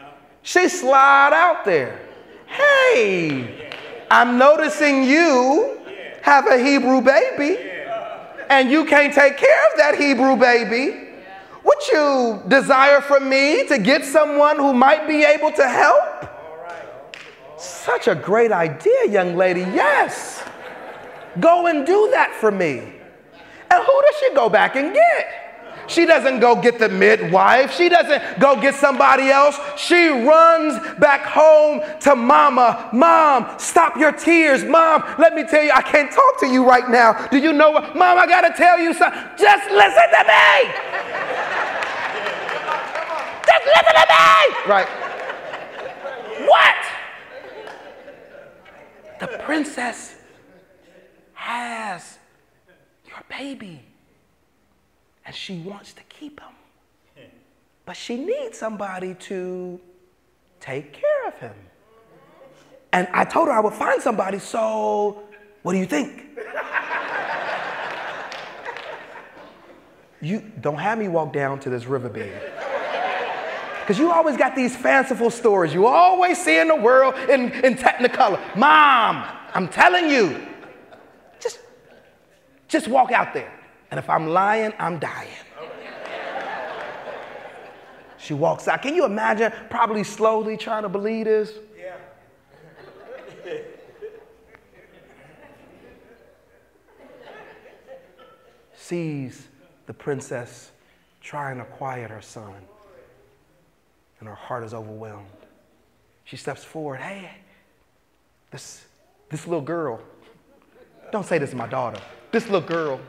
she 0.44 0.70
slide 0.70 1.34
out 1.34 1.66
there. 1.66 2.00
Hey, 2.46 3.72
I'm 4.10 4.38
noticing 4.38 5.04
you 5.04 5.80
have 6.22 6.48
a 6.48 6.58
Hebrew 6.58 7.02
baby, 7.02 7.58
and 8.50 8.70
you 8.70 8.86
can't 8.86 9.14
take 9.14 9.38
care 9.38 9.72
of 9.72 9.78
that 9.78 9.98
Hebrew 9.98 10.36
baby. 10.36 11.07
Would 11.68 11.88
you 11.92 12.42
desire 12.48 13.02
for 13.02 13.20
me 13.20 13.68
to 13.68 13.78
get 13.78 14.06
someone 14.06 14.56
who 14.56 14.74
might 14.74 15.06
be 15.06 15.26
able 15.26 15.52
to 15.52 15.68
help? 15.68 16.30
Such 17.58 18.08
a 18.08 18.16
great 18.16 18.54
idea, 18.54 19.10
young 19.10 19.36
lady. 19.36 19.62
Yes. 19.62 20.44
Go 21.42 21.68
and 21.68 21.86
do 21.86 22.10
that 22.12 22.34
for 22.40 22.52
me. 22.52 22.78
And 23.70 23.84
who 23.84 24.02
does 24.02 24.16
she 24.22 24.34
go 24.34 24.48
back 24.48 24.78
and 24.78 24.94
get? 24.94 25.48
She 25.88 26.06
doesn't 26.06 26.40
go 26.40 26.62
get 26.62 26.80
the 26.80 26.90
midwife. 26.90 27.74
She 27.74 27.90
doesn't 27.90 28.40
go 28.40 28.60
get 28.60 28.76
somebody 28.76 29.30
else. 29.30 29.58
She 29.78 30.08
runs 30.08 30.80
back 31.00 31.26
home 31.26 31.82
to 32.02 32.16
mama. 32.16 32.90
Mom, 32.94 33.58
stop 33.58 33.98
your 33.98 34.12
tears. 34.12 34.64
Mom, 34.64 35.04
let 35.18 35.34
me 35.34 35.44
tell 35.44 35.64
you, 35.64 35.72
I 35.72 35.82
can't 35.82 36.12
talk 36.12 36.40
to 36.42 36.48
you 36.48 36.66
right 36.66 36.90
now. 36.90 37.28
Do 37.28 37.38
you 37.38 37.52
know 37.52 37.72
what? 37.72 37.96
Mom, 37.96 38.18
I 38.18 38.26
got 38.26 38.42
to 38.42 38.54
tell 38.54 38.80
you 38.80 38.94
something. 38.94 39.20
Just 39.38 39.70
listen 39.72 40.10
to 40.12 40.24
me. 40.28 40.87
Listen 43.68 43.94
to 43.94 44.06
me. 44.10 44.56
Right. 44.68 44.88
What? 46.48 46.76
The 49.20 49.28
princess 49.40 50.16
has 51.34 52.18
your 53.08 53.20
baby 53.30 53.84
and 55.26 55.36
she 55.36 55.60
wants 55.60 55.94
to 55.94 56.04
keep 56.04 56.40
him. 56.40 56.50
But 57.86 57.96
she 57.96 58.18
needs 58.18 58.58
somebody 58.58 59.14
to 59.14 59.80
take 60.60 60.94
care 60.94 61.28
of 61.28 61.36
him. 61.36 61.54
And 62.92 63.08
I 63.14 63.24
told 63.24 63.48
her 63.48 63.54
I 63.54 63.60
would 63.60 63.74
find 63.74 64.02
somebody, 64.02 64.40
so 64.40 65.24
what 65.64 65.74
do 65.74 65.80
you 65.80 65.86
think? 65.86 66.26
you 70.22 70.42
don't 70.62 70.78
have 70.78 70.98
me 70.98 71.08
walk 71.08 71.32
down 71.32 71.60
to 71.62 71.70
this 71.70 71.86
riverbed. 71.86 72.67
Because 73.88 74.00
you 74.00 74.12
always 74.12 74.36
got 74.36 74.54
these 74.54 74.76
fanciful 74.76 75.30
stories. 75.30 75.74
You 75.74 75.88
always 75.88 76.38
see 76.44 76.60
in 76.60 76.68
the 76.68 76.76
world 76.76 77.16
in, 77.30 77.54
in 77.64 77.76
technicolor. 77.76 78.38
Mom, 78.58 79.26
I'm 79.54 79.70
telling 79.70 80.10
you, 80.10 80.46
just, 81.40 81.60
just 82.68 82.90
walk 82.90 83.14
out 83.14 83.34
there. 83.34 83.50
And 83.90 83.98
if 83.98 84.10
I'm 84.10 84.28
lying, 84.28 84.74
I'm 84.78 85.00
dying. 85.00 85.30
She 88.18 88.34
walks 88.34 88.68
out. 88.68 88.82
Can 88.82 88.94
you 88.94 89.06
imagine 89.06 89.54
probably 89.70 90.04
slowly 90.04 90.58
trying 90.58 90.84
to 90.84 90.90
believe 90.90 91.24
this? 91.24 91.54
Yeah. 91.80 91.96
Sees 98.76 99.48
the 99.86 99.94
princess 99.94 100.72
trying 101.22 101.58
to 101.60 101.64
quiet 101.64 102.12
her 102.12 102.22
son, 102.22 102.54
and 104.20 104.28
her 104.28 104.36
heart 104.36 104.64
is 104.64 104.74
overwhelmed. 104.74 105.28
She 106.26 106.38
steps 106.38 106.64
forward. 106.64 107.00
Hey, 107.00 107.30
this, 108.52 108.86
this 109.30 109.48
little 109.48 109.62
girl, 109.62 110.00
don't 111.12 111.26
say 111.26 111.38
this 111.38 111.50
is 111.50 111.56
my 111.56 111.68
daughter, 111.68 112.02
this 112.32 112.46
little 112.46 112.68
girl 112.68 113.00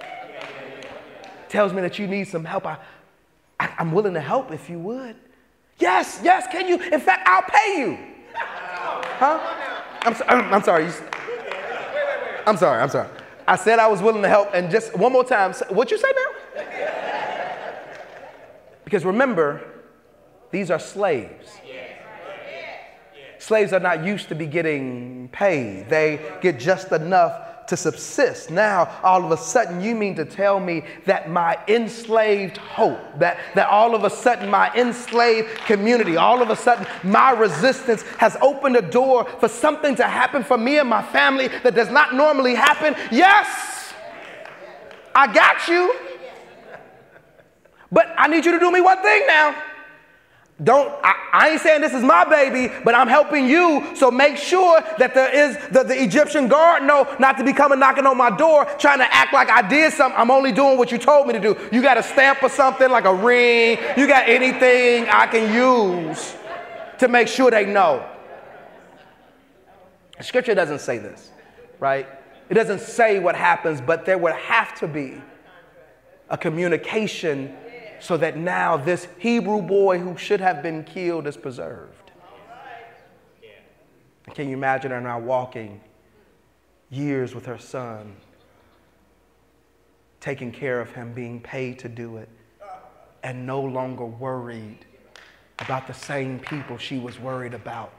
tells 1.48 1.72
me 1.72 1.80
that 1.80 1.98
you 1.98 2.06
need 2.06 2.28
some 2.28 2.44
help. 2.44 2.66
I, 2.66 2.78
I, 3.58 3.74
am 3.78 3.92
willing 3.92 4.14
to 4.14 4.20
help 4.20 4.52
if 4.52 4.68
you 4.68 4.78
would. 4.80 5.16
Yes, 5.78 6.20
yes, 6.22 6.46
can 6.50 6.68
you? 6.68 6.80
In 6.92 7.00
fact, 7.00 7.26
I'll 7.26 7.42
pay 7.42 7.80
you. 7.80 7.98
Huh? 8.34 9.38
I'm, 10.02 10.14
so, 10.14 10.24
I'm 10.26 10.62
sorry. 10.62 10.88
I'm 12.46 12.56
sorry, 12.56 12.82
I'm 12.82 12.90
sorry. 12.90 13.08
I 13.46 13.56
said 13.56 13.78
I 13.78 13.86
was 13.86 14.02
willing 14.02 14.22
to 14.22 14.28
help, 14.28 14.50
and 14.52 14.70
just 14.70 14.96
one 14.96 15.12
more 15.12 15.24
time, 15.24 15.54
what 15.70 15.90
you 15.90 15.98
say 15.98 16.12
now? 16.14 16.64
Because 18.84 19.04
remember, 19.04 19.62
these 20.50 20.70
are 20.70 20.78
slaves. 20.78 21.52
Slaves 23.38 23.72
are 23.72 23.80
not 23.80 24.04
used 24.04 24.28
to 24.28 24.34
be 24.34 24.46
getting 24.46 25.28
paid. 25.32 25.88
They 25.88 26.20
get 26.42 26.58
just 26.58 26.92
enough 26.92 27.66
to 27.68 27.76
subsist. 27.76 28.50
Now, 28.50 28.98
all 29.02 29.24
of 29.24 29.30
a 29.30 29.36
sudden, 29.36 29.80
you 29.80 29.94
mean 29.94 30.16
to 30.16 30.24
tell 30.24 30.58
me 30.58 30.84
that 31.04 31.30
my 31.30 31.58
enslaved 31.68 32.56
hope, 32.56 32.98
that, 33.18 33.38
that 33.54 33.68
all 33.68 33.94
of 33.94 34.04
a 34.04 34.10
sudden 34.10 34.50
my 34.50 34.74
enslaved 34.74 35.48
community, 35.66 36.16
all 36.16 36.42
of 36.42 36.50
a 36.50 36.56
sudden 36.56 36.86
my 37.04 37.30
resistance 37.30 38.02
has 38.18 38.36
opened 38.40 38.76
a 38.76 38.82
door 38.82 39.24
for 39.38 39.48
something 39.48 39.94
to 39.96 40.04
happen 40.04 40.42
for 40.42 40.58
me 40.58 40.78
and 40.78 40.88
my 40.88 41.02
family 41.02 41.48
that 41.48 41.74
does 41.74 41.90
not 41.90 42.14
normally 42.14 42.54
happen? 42.54 42.94
Yes, 43.12 43.92
I 45.14 45.32
got 45.32 45.68
you. 45.68 45.94
But 47.90 48.14
I 48.18 48.28
need 48.28 48.44
you 48.44 48.52
to 48.52 48.58
do 48.58 48.70
me 48.70 48.80
one 48.80 49.00
thing 49.02 49.26
now. 49.26 49.54
Don't, 50.62 50.92
I, 51.04 51.14
I, 51.32 51.48
ain't 51.50 51.60
saying 51.60 51.82
this 51.82 51.94
is 51.94 52.02
my 52.02 52.24
baby, 52.24 52.72
but 52.82 52.92
I'm 52.92 53.06
helping 53.06 53.46
you. 53.46 53.94
So 53.94 54.10
make 54.10 54.36
sure 54.36 54.80
that 54.98 55.14
there 55.14 55.32
is 55.32 55.56
the, 55.68 55.84
the 55.84 56.02
Egyptian 56.02 56.48
guard 56.48 56.82
know 56.82 57.14
not 57.20 57.38
to 57.38 57.44
be 57.44 57.52
coming 57.52 57.78
knocking 57.78 58.06
on 58.06 58.16
my 58.16 58.36
door 58.36 58.64
trying 58.76 58.98
to 58.98 59.14
act 59.14 59.32
like 59.32 59.50
I 59.50 59.62
did 59.68 59.92
something. 59.92 60.20
I'm 60.20 60.32
only 60.32 60.50
doing 60.50 60.76
what 60.76 60.90
you 60.90 60.98
told 60.98 61.28
me 61.28 61.32
to 61.34 61.38
do. 61.38 61.56
You 61.70 61.80
got 61.80 61.96
a 61.96 62.02
stamp 62.02 62.42
or 62.42 62.48
something 62.48 62.90
like 62.90 63.04
a 63.04 63.14
ring. 63.14 63.78
You 63.96 64.08
got 64.08 64.28
anything 64.28 65.06
I 65.08 65.28
can 65.28 65.54
use 65.54 66.34
to 66.98 67.06
make 67.06 67.28
sure 67.28 67.52
they 67.52 67.64
know. 67.64 68.04
Scripture 70.20 70.56
doesn't 70.56 70.80
say 70.80 70.98
this, 70.98 71.30
right? 71.78 72.08
It 72.48 72.54
doesn't 72.54 72.80
say 72.80 73.20
what 73.20 73.36
happens, 73.36 73.80
but 73.80 74.04
there 74.04 74.18
would 74.18 74.34
have 74.34 74.76
to 74.80 74.88
be 74.88 75.22
a 76.28 76.36
communication 76.36 77.54
so 78.00 78.16
that 78.16 78.36
now 78.36 78.76
this 78.76 79.08
Hebrew 79.18 79.62
boy 79.62 79.98
who 79.98 80.16
should 80.16 80.40
have 80.40 80.62
been 80.62 80.84
killed 80.84 81.26
is 81.26 81.36
preserved. 81.36 82.12
Can 84.34 84.48
you 84.48 84.56
imagine 84.56 84.90
her 84.90 85.00
now 85.00 85.18
walking 85.18 85.80
years 86.90 87.34
with 87.34 87.46
her 87.46 87.58
son, 87.58 88.16
taking 90.20 90.52
care 90.52 90.80
of 90.80 90.92
him, 90.92 91.12
being 91.12 91.40
paid 91.40 91.78
to 91.80 91.88
do 91.88 92.18
it, 92.18 92.28
and 93.22 93.46
no 93.46 93.60
longer 93.60 94.04
worried 94.04 94.84
about 95.58 95.86
the 95.86 95.94
same 95.94 96.38
people 96.38 96.78
she 96.78 96.98
was 96.98 97.18
worried 97.18 97.54
about 97.54 97.92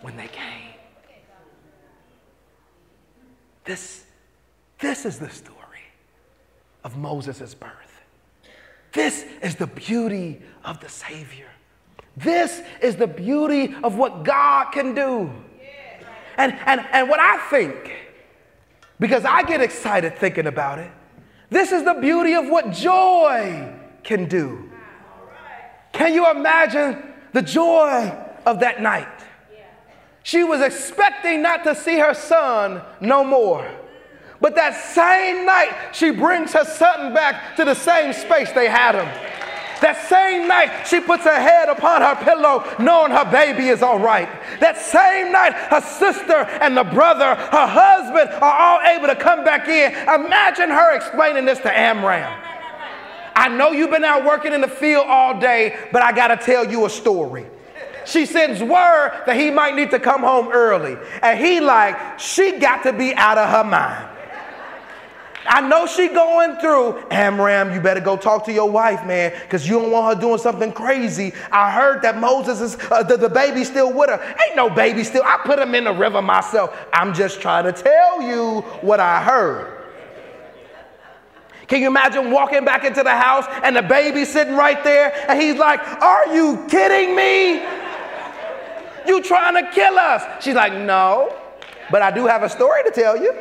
when 0.00 0.16
they 0.16 0.28
came? 0.28 0.70
This, 3.64 4.04
this 4.78 5.04
is 5.04 5.18
the 5.18 5.30
story 5.30 5.58
of 6.82 6.96
Moses' 6.96 7.54
birth. 7.54 7.93
This 8.94 9.26
is 9.42 9.56
the 9.56 9.66
beauty 9.66 10.40
of 10.64 10.80
the 10.80 10.88
Savior. 10.88 11.48
This 12.16 12.62
is 12.80 12.96
the 12.96 13.08
beauty 13.08 13.74
of 13.82 13.96
what 13.96 14.22
God 14.22 14.70
can 14.70 14.94
do. 14.94 15.30
And, 16.38 16.52
and, 16.66 16.80
and 16.92 17.08
what 17.08 17.20
I 17.20 17.38
think, 17.48 17.92
because 18.98 19.24
I 19.24 19.42
get 19.42 19.60
excited 19.60 20.16
thinking 20.16 20.46
about 20.46 20.78
it, 20.78 20.90
this 21.50 21.72
is 21.72 21.84
the 21.84 21.94
beauty 21.94 22.34
of 22.34 22.48
what 22.48 22.72
joy 22.72 23.72
can 24.02 24.26
do. 24.26 24.70
Can 25.92 26.14
you 26.14 26.30
imagine 26.30 27.14
the 27.32 27.42
joy 27.42 28.16
of 28.46 28.60
that 28.60 28.80
night? 28.80 29.08
She 30.22 30.42
was 30.42 30.60
expecting 30.60 31.42
not 31.42 31.64
to 31.64 31.74
see 31.74 31.98
her 31.98 32.14
son 32.14 32.82
no 33.00 33.24
more. 33.24 33.70
But 34.40 34.54
that 34.56 34.74
same 34.74 35.46
night, 35.46 35.90
she 35.92 36.10
brings 36.10 36.52
her 36.52 36.64
son 36.64 37.14
back 37.14 37.56
to 37.56 37.64
the 37.64 37.74
same 37.74 38.12
space 38.12 38.50
they 38.52 38.68
had 38.68 38.94
him. 38.94 39.06
That 39.80 40.08
same 40.08 40.48
night, 40.48 40.86
she 40.86 41.00
puts 41.00 41.24
her 41.24 41.38
head 41.38 41.68
upon 41.68 42.00
her 42.00 42.16
pillow, 42.24 42.64
knowing 42.78 43.12
her 43.12 43.30
baby 43.30 43.68
is 43.68 43.82
all 43.82 43.98
right. 43.98 44.28
That 44.60 44.78
same 44.78 45.30
night, 45.32 45.52
her 45.52 45.80
sister 45.80 46.48
and 46.62 46.76
the 46.76 46.84
brother, 46.84 47.34
her 47.34 47.66
husband 47.66 48.30
are 48.42 48.52
all 48.52 48.80
able 48.80 49.08
to 49.08 49.16
come 49.16 49.44
back 49.44 49.68
in. 49.68 49.92
Imagine 49.92 50.70
her 50.70 50.96
explaining 50.96 51.44
this 51.44 51.58
to 51.60 51.78
Amram. 51.78 52.32
I 53.36 53.48
know 53.48 53.72
you've 53.72 53.90
been 53.90 54.04
out 54.04 54.24
working 54.24 54.52
in 54.52 54.60
the 54.60 54.68
field 54.68 55.06
all 55.06 55.38
day, 55.38 55.76
but 55.92 56.02
I 56.02 56.12
got 56.12 56.28
to 56.28 56.36
tell 56.36 56.70
you 56.70 56.86
a 56.86 56.90
story. 56.90 57.46
She 58.06 58.26
sends 58.26 58.62
word 58.62 59.22
that 59.26 59.36
he 59.36 59.50
might 59.50 59.74
need 59.74 59.90
to 59.90 59.98
come 59.98 60.22
home 60.22 60.48
early. 60.52 60.96
And 61.22 61.38
he 61.38 61.60
like, 61.60 62.18
she 62.18 62.58
got 62.58 62.84
to 62.84 62.92
be 62.92 63.14
out 63.14 63.38
of 63.38 63.50
her 63.50 63.64
mind. 63.64 64.13
I 65.46 65.60
know 65.60 65.86
she 65.86 66.08
going 66.08 66.56
through. 66.56 67.04
Amram, 67.10 67.72
you 67.74 67.80
better 67.80 68.00
go 68.00 68.16
talk 68.16 68.44
to 68.46 68.52
your 68.52 68.70
wife, 68.70 69.04
man, 69.04 69.32
because 69.42 69.68
you 69.68 69.78
don't 69.78 69.90
want 69.90 70.14
her 70.14 70.20
doing 70.20 70.38
something 70.38 70.72
crazy. 70.72 71.32
I 71.52 71.70
heard 71.70 72.02
that 72.02 72.18
Moses 72.18 72.60
is, 72.60 72.78
uh, 72.90 73.02
the, 73.02 73.16
the 73.16 73.64
still 73.64 73.92
with 73.92 74.10
her. 74.10 74.36
Ain't 74.46 74.56
no 74.56 74.70
baby 74.70 75.04
still. 75.04 75.22
I 75.24 75.38
put 75.44 75.58
him 75.58 75.74
in 75.74 75.84
the 75.84 75.92
river 75.92 76.22
myself. 76.22 76.76
I'm 76.92 77.12
just 77.12 77.40
trying 77.40 77.64
to 77.64 77.72
tell 77.72 78.22
you 78.22 78.60
what 78.80 79.00
I 79.00 79.22
heard. 79.22 79.82
Can 81.66 81.80
you 81.80 81.88
imagine 81.88 82.30
walking 82.30 82.64
back 82.64 82.84
into 82.84 83.02
the 83.02 83.16
house 83.16 83.46
and 83.62 83.74
the 83.74 83.82
baby 83.82 84.24
sitting 84.24 84.54
right 84.54 84.82
there 84.84 85.14
and 85.28 85.40
he's 85.40 85.56
like, 85.56 85.80
Are 86.02 86.34
you 86.34 86.66
kidding 86.68 87.16
me? 87.16 87.62
You 89.06 89.22
trying 89.22 89.62
to 89.62 89.70
kill 89.72 89.98
us? 89.98 90.44
She's 90.44 90.54
like, 90.54 90.74
No, 90.74 91.34
but 91.90 92.02
I 92.02 92.10
do 92.10 92.26
have 92.26 92.42
a 92.42 92.48
story 92.48 92.82
to 92.84 92.90
tell 92.90 93.16
you. 93.16 93.32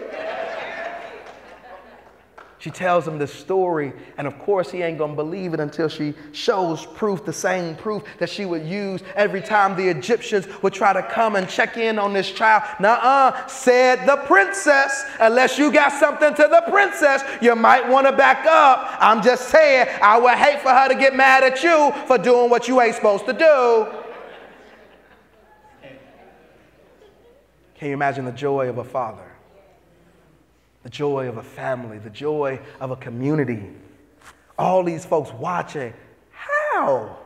She 2.63 2.71
tells 2.71 3.05
him 3.05 3.19
this 3.19 3.33
story, 3.33 3.91
and 4.17 4.25
of 4.25 4.39
course, 4.39 4.71
he 4.71 4.83
ain't 4.83 4.97
gonna 4.97 5.15
believe 5.15 5.53
it 5.53 5.59
until 5.59 5.89
she 5.89 6.13
shows 6.31 6.85
proof, 6.85 7.25
the 7.25 7.33
same 7.33 7.75
proof 7.75 8.03
that 8.19 8.29
she 8.29 8.45
would 8.45 8.65
use 8.65 9.01
every 9.15 9.41
time 9.41 9.75
the 9.75 9.85
Egyptians 9.89 10.47
would 10.61 10.71
try 10.71 10.93
to 10.93 11.03
come 11.03 11.35
and 11.35 11.49
check 11.49 11.75
in 11.75 11.99
on 11.99 12.13
this 12.13 12.31
child. 12.31 12.63
Nuh 12.79 12.87
uh, 12.87 13.47
said 13.47 14.07
the 14.07 14.15
princess. 14.27 15.03
Unless 15.19 15.57
you 15.57 15.73
got 15.73 15.91
something 15.91 16.33
to 16.35 16.47
the 16.49 16.63
princess, 16.71 17.21
you 17.41 17.53
might 17.53 17.85
wanna 17.85 18.13
back 18.13 18.45
up. 18.45 18.95
I'm 18.97 19.21
just 19.21 19.49
saying, 19.49 19.89
I 20.01 20.17
would 20.17 20.35
hate 20.37 20.61
for 20.61 20.69
her 20.69 20.87
to 20.87 20.95
get 20.95 21.13
mad 21.13 21.43
at 21.43 21.63
you 21.63 21.91
for 22.07 22.17
doing 22.17 22.49
what 22.49 22.69
you 22.69 22.79
ain't 22.79 22.95
supposed 22.95 23.25
to 23.25 23.33
do. 23.33 23.87
Can 27.75 27.89
you 27.89 27.93
imagine 27.93 28.23
the 28.23 28.31
joy 28.31 28.69
of 28.69 28.77
a 28.77 28.85
father? 28.85 29.32
The 30.83 30.89
joy 30.89 31.27
of 31.27 31.37
a 31.37 31.43
family, 31.43 31.97
the 31.97 32.09
joy 32.09 32.59
of 32.79 32.91
a 32.91 32.95
community. 32.97 33.69
All 34.57 34.83
these 34.83 35.05
folks 35.05 35.31
watching. 35.33 35.93
How? 36.31 37.17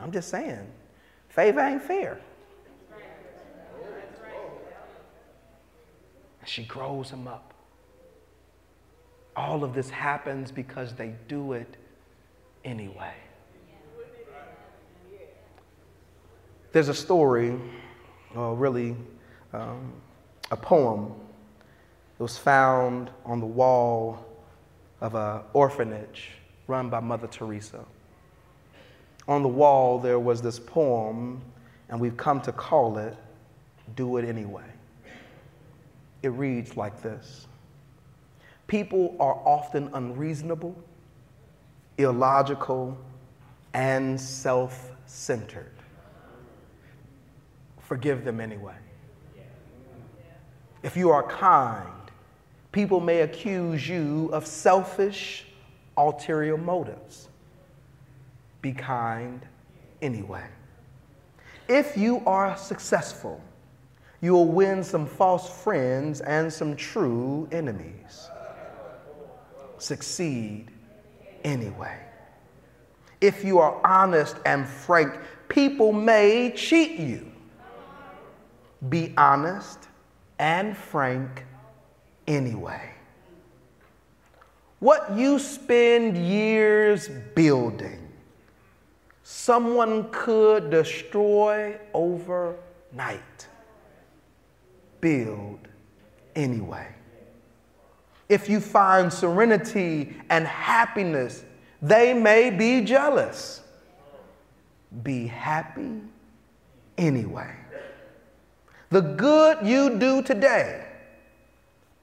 I'm 0.00 0.12
just 0.12 0.28
saying, 0.28 0.66
favor 1.28 1.60
ain't 1.60 1.82
fair. 1.82 2.20
And 6.40 6.48
she 6.48 6.64
grows 6.64 7.10
him 7.10 7.26
up. 7.26 7.54
All 9.34 9.64
of 9.64 9.74
this 9.74 9.88
happens 9.90 10.50
because 10.50 10.94
they 10.94 11.14
do 11.28 11.52
it 11.52 11.76
anyway. 12.64 13.14
There's 16.72 16.88
a 16.88 16.94
story, 16.94 17.58
or 18.34 18.54
really 18.54 18.96
um, 19.52 19.92
a 20.50 20.56
poem 20.56 21.14
it 22.18 22.22
was 22.22 22.38
found 22.38 23.10
on 23.24 23.40
the 23.40 23.46
wall 23.46 24.24
of 25.00 25.14
an 25.14 25.42
orphanage 25.52 26.30
run 26.66 26.88
by 26.88 27.00
Mother 27.00 27.26
Teresa. 27.26 27.84
On 29.28 29.42
the 29.42 29.48
wall, 29.48 29.98
there 29.98 30.18
was 30.18 30.40
this 30.40 30.58
poem, 30.58 31.42
and 31.88 32.00
we've 32.00 32.16
come 32.16 32.40
to 32.42 32.52
call 32.52 32.98
it 32.98 33.16
Do 33.96 34.16
It 34.16 34.24
Anyway. 34.24 34.64
It 36.22 36.28
reads 36.30 36.76
like 36.76 37.02
this 37.02 37.46
People 38.66 39.14
are 39.20 39.34
often 39.44 39.90
unreasonable, 39.92 40.74
illogical, 41.98 42.96
and 43.74 44.18
self 44.20 44.92
centered. 45.06 45.72
Forgive 47.80 48.24
them 48.24 48.40
anyway. 48.40 48.74
If 50.82 50.96
you 50.96 51.10
are 51.10 51.22
kind, 51.22 51.88
people 52.76 53.00
may 53.00 53.22
accuse 53.22 53.88
you 53.88 54.28
of 54.34 54.46
selfish, 54.46 55.46
ulterior 55.96 56.58
motives. 56.58 57.28
Be 58.60 58.70
kind 58.70 59.40
anyway. 60.02 60.44
If 61.68 61.96
you 61.96 62.22
are 62.26 62.54
successful, 62.54 63.40
you 64.20 64.34
will 64.34 64.48
win 64.48 64.84
some 64.84 65.06
false 65.06 65.48
friends 65.62 66.20
and 66.20 66.52
some 66.52 66.76
true 66.76 67.48
enemies. 67.50 68.28
Succeed 69.78 70.66
anyway. 71.44 71.98
If 73.22 73.42
you 73.42 73.58
are 73.58 73.80
honest 73.86 74.36
and 74.44 74.68
frank, 74.68 75.18
people 75.48 75.94
may 75.94 76.52
cheat 76.54 77.00
you. 77.00 77.32
Be 78.90 79.14
honest 79.16 79.78
and 80.38 80.76
frank 80.76 81.46
anyway. 82.26 82.90
What 84.78 85.16
you 85.16 85.38
spend 85.38 86.16
years 86.16 87.08
building, 87.34 88.08
someone 89.22 90.08
could 90.10 90.70
destroy 90.70 91.78
overnight. 91.94 93.46
Build 95.00 95.68
anyway. 96.34 96.88
If 98.28 98.48
you 98.48 98.60
find 98.60 99.12
serenity 99.12 100.14
and 100.30 100.46
happiness, 100.46 101.44
they 101.80 102.12
may 102.12 102.50
be 102.50 102.82
jealous. 102.82 103.62
Be 105.02 105.26
happy 105.26 106.00
anyway. 106.98 107.54
The 108.90 109.00
good 109.00 109.66
you 109.66 109.98
do 109.98 110.22
today 110.22 110.85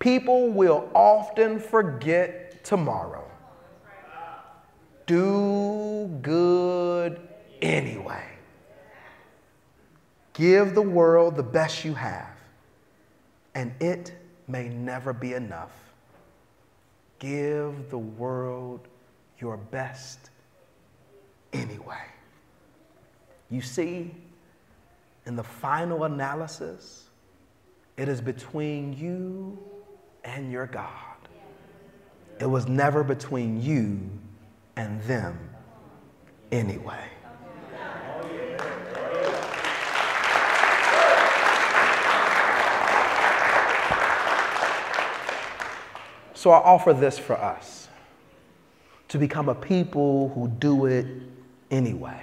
People 0.04 0.50
will 0.50 0.90
often 0.94 1.62
forget 1.62 2.62
tomorrow. 2.66 3.24
Do 5.06 6.08
good 6.22 7.22
anyway. 7.62 8.26
Give 10.34 10.76
the 10.76 10.82
world 10.82 11.38
the 11.38 11.44
best 11.44 11.86
you 11.86 11.94
have, 11.94 12.36
and 13.56 13.74
it 13.80 14.12
may 14.50 14.68
never 14.68 15.14
be 15.14 15.36
enough. 15.36 15.72
Give 17.20 17.90
the 17.90 17.98
world 17.98 18.90
your 19.40 19.56
best 19.56 20.32
anyway. 21.54 22.04
You 23.50 23.62
see, 23.62 24.14
in 25.26 25.38
the 25.38 25.46
final 25.46 26.04
analysis, 26.04 27.06
it 27.96 28.10
is 28.10 28.20
between 28.20 28.92
you 28.92 29.58
and 30.24 30.52
your 30.52 30.68
God. 30.68 30.90
It 32.40 32.46
was 32.46 32.68
never 32.68 33.04
between 33.04 33.62
you 33.62 34.00
and 34.76 35.02
them 35.04 35.38
anyway. 36.52 37.10
So 46.34 46.52
I 46.52 46.58
offer 46.58 46.94
this 46.94 47.18
for 47.18 47.38
us 47.38 47.88
to 49.08 49.18
become 49.18 49.48
a 49.48 49.56
people 49.56 50.30
who 50.36 50.50
do 50.50 50.88
it 50.88 51.08
anyway, 51.72 52.20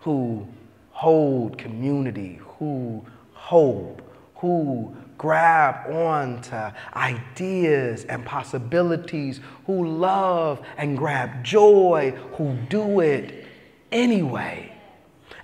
who 0.00 0.48
hold 0.90 1.58
community, 1.58 2.40
who 2.58 3.04
hope, 3.34 4.00
who 4.36 4.96
grab 5.22 5.88
on 5.88 6.42
to 6.42 6.74
ideas 6.94 8.04
and 8.06 8.26
possibilities, 8.26 9.40
who 9.66 9.86
love 9.86 10.60
and 10.76 10.98
grab 10.98 11.44
joy, 11.44 12.10
who 12.32 12.56
do 12.68 12.98
it 12.98 13.46
anyway. 13.92 14.68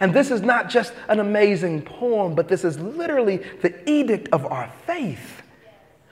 And 0.01 0.13
this 0.13 0.33
is 0.33 0.43
not 0.43 0.69
just 0.69 0.93
an 1.09 1.21
amazing 1.21 1.83
poem, 1.83 2.35
but 2.35 2.49
this 2.49 2.65
is 2.65 2.79
literally 2.81 3.37
the 3.63 3.89
edict 3.89 4.29
of 4.33 4.45
our 4.47 4.69
faith. 4.85 5.43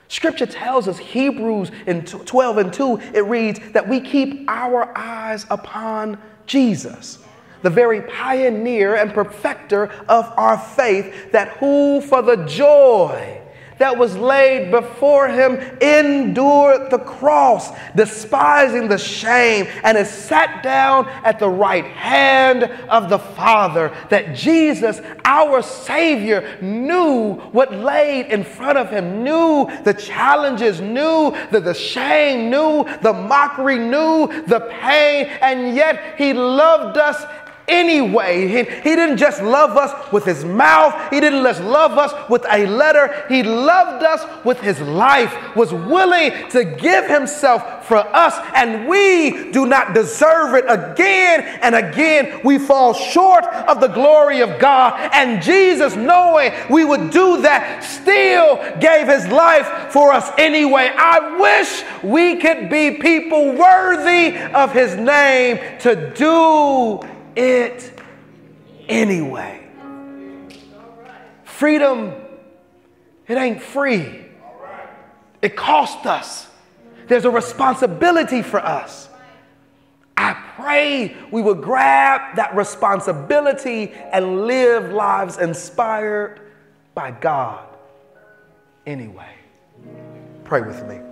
Scripture 0.07 0.45
tells 0.45 0.87
us, 0.87 0.97
Hebrews 0.97 1.69
in 1.85 2.05
12 2.05 2.57
and 2.57 2.73
2, 2.73 2.99
it 3.13 3.25
reads 3.25 3.59
that 3.73 3.85
we 3.85 3.99
keep 3.99 4.49
our 4.49 4.97
eyes 4.97 5.45
upon 5.49 6.17
Jesus 6.45 7.19
the 7.63 7.69
very 7.71 8.01
pioneer 8.01 8.95
and 8.95 9.11
perfecter 9.13 9.85
of 10.07 10.31
our 10.37 10.57
faith, 10.59 11.31
that 11.31 11.49
who 11.57 11.99
for 12.01 12.21
the 12.21 12.35
joy 12.45 13.41
that 13.79 13.97
was 13.97 14.17
laid 14.17 14.71
before 14.71 15.27
him 15.27 15.55
endured 15.81 16.89
the 16.89 16.99
cross, 16.99 17.71
despising 17.95 18.87
the 18.87 18.97
shame, 18.97 19.67
and 19.83 19.97
is 19.97 20.09
sat 20.09 20.63
down 20.63 21.07
at 21.23 21.39
the 21.39 21.49
right 21.49 21.85
hand 21.85 22.63
of 22.89 23.09
the 23.09 23.19
Father. 23.19 23.95
That 24.09 24.35
Jesus, 24.35 25.01
our 25.25 25.61
Savior, 25.61 26.57
knew 26.61 27.35
what 27.51 27.73
laid 27.73 28.27
in 28.27 28.43
front 28.43 28.77
of 28.77 28.89
him, 28.89 29.23
knew 29.23 29.69
the 29.83 29.93
challenges, 29.93 30.81
knew 30.81 31.35
the, 31.51 31.59
the 31.59 31.73
shame, 31.73 32.49
knew 32.49 32.85
the 33.01 33.13
mockery, 33.13 33.77
knew 33.77 34.27
the 34.47 34.61
pain, 34.81 35.25
and 35.41 35.75
yet 35.75 36.15
he 36.17 36.33
loved 36.33 36.97
us 36.97 37.23
anyway. 37.67 38.47
He, 38.47 38.63
he 38.63 38.95
didn't 38.95 39.17
just 39.17 39.41
love 39.41 39.77
us 39.77 40.11
with 40.11 40.25
his 40.25 40.45
mouth, 40.45 40.93
he 41.11 41.19
didn't 41.19 41.43
just 41.43 41.61
love 41.61 41.97
us 41.97 42.13
with 42.29 42.45
a 42.49 42.65
letter. 42.65 43.25
He 43.27 43.43
loved 43.43 44.03
us 44.03 44.25
with 44.45 44.59
his 44.59 44.79
life, 44.81 45.33
was 45.55 45.73
willing 45.73 46.49
to 46.49 46.63
give 46.63 47.07
himself 47.07 47.85
for 47.85 47.97
us, 47.97 48.35
and 48.53 48.87
we 48.87 49.51
do 49.51 49.65
not 49.65 49.93
deserve 49.93 50.55
it 50.55 50.65
again 50.67 51.41
and 51.61 51.75
again. 51.75 52.41
We 52.43 52.57
fall 52.57 52.93
short 52.93 53.45
of 53.45 53.79
the 53.79 53.87
glory 53.87 54.41
of 54.41 54.59
God, 54.59 55.09
and 55.13 55.41
Jesus, 55.41 55.95
knowing 55.95 56.53
we 56.69 56.85
would 56.85 57.11
do 57.11 57.41
that, 57.41 57.83
still 57.83 58.57
gave 58.79 59.07
his 59.07 59.27
life 59.27 59.91
for 59.91 60.11
us 60.11 60.29
anyway. 60.37 60.91
I 60.95 61.37
wish 61.37 61.83
we 62.03 62.37
could 62.37 62.69
be 62.69 62.91
people 62.91 63.53
worthy 63.53 64.37
of 64.53 64.71
his 64.73 64.95
name 64.95 65.59
to 65.79 66.11
do 66.11 67.16
it 67.37 67.99
anyway. 68.87 69.63
Freedom, 71.45 72.13
it 73.27 73.37
ain't 73.37 73.61
free. 73.61 74.25
It 75.41 75.55
cost 75.55 76.05
us 76.05 76.47
There's 77.07 77.25
a 77.25 77.31
responsibility 77.31 78.41
for 78.41 78.59
us. 78.59 79.09
I 80.17 80.33
pray 80.55 81.15
we 81.31 81.41
would 81.41 81.61
grab 81.61 82.35
that 82.35 82.55
responsibility 82.55 83.91
and 84.11 84.45
live 84.45 84.91
lives 84.91 85.37
inspired 85.37 86.41
by 86.93 87.11
God 87.11 87.65
anyway. 88.85 89.31
Pray 90.43 90.61
with 90.61 90.85
me. 90.87 91.06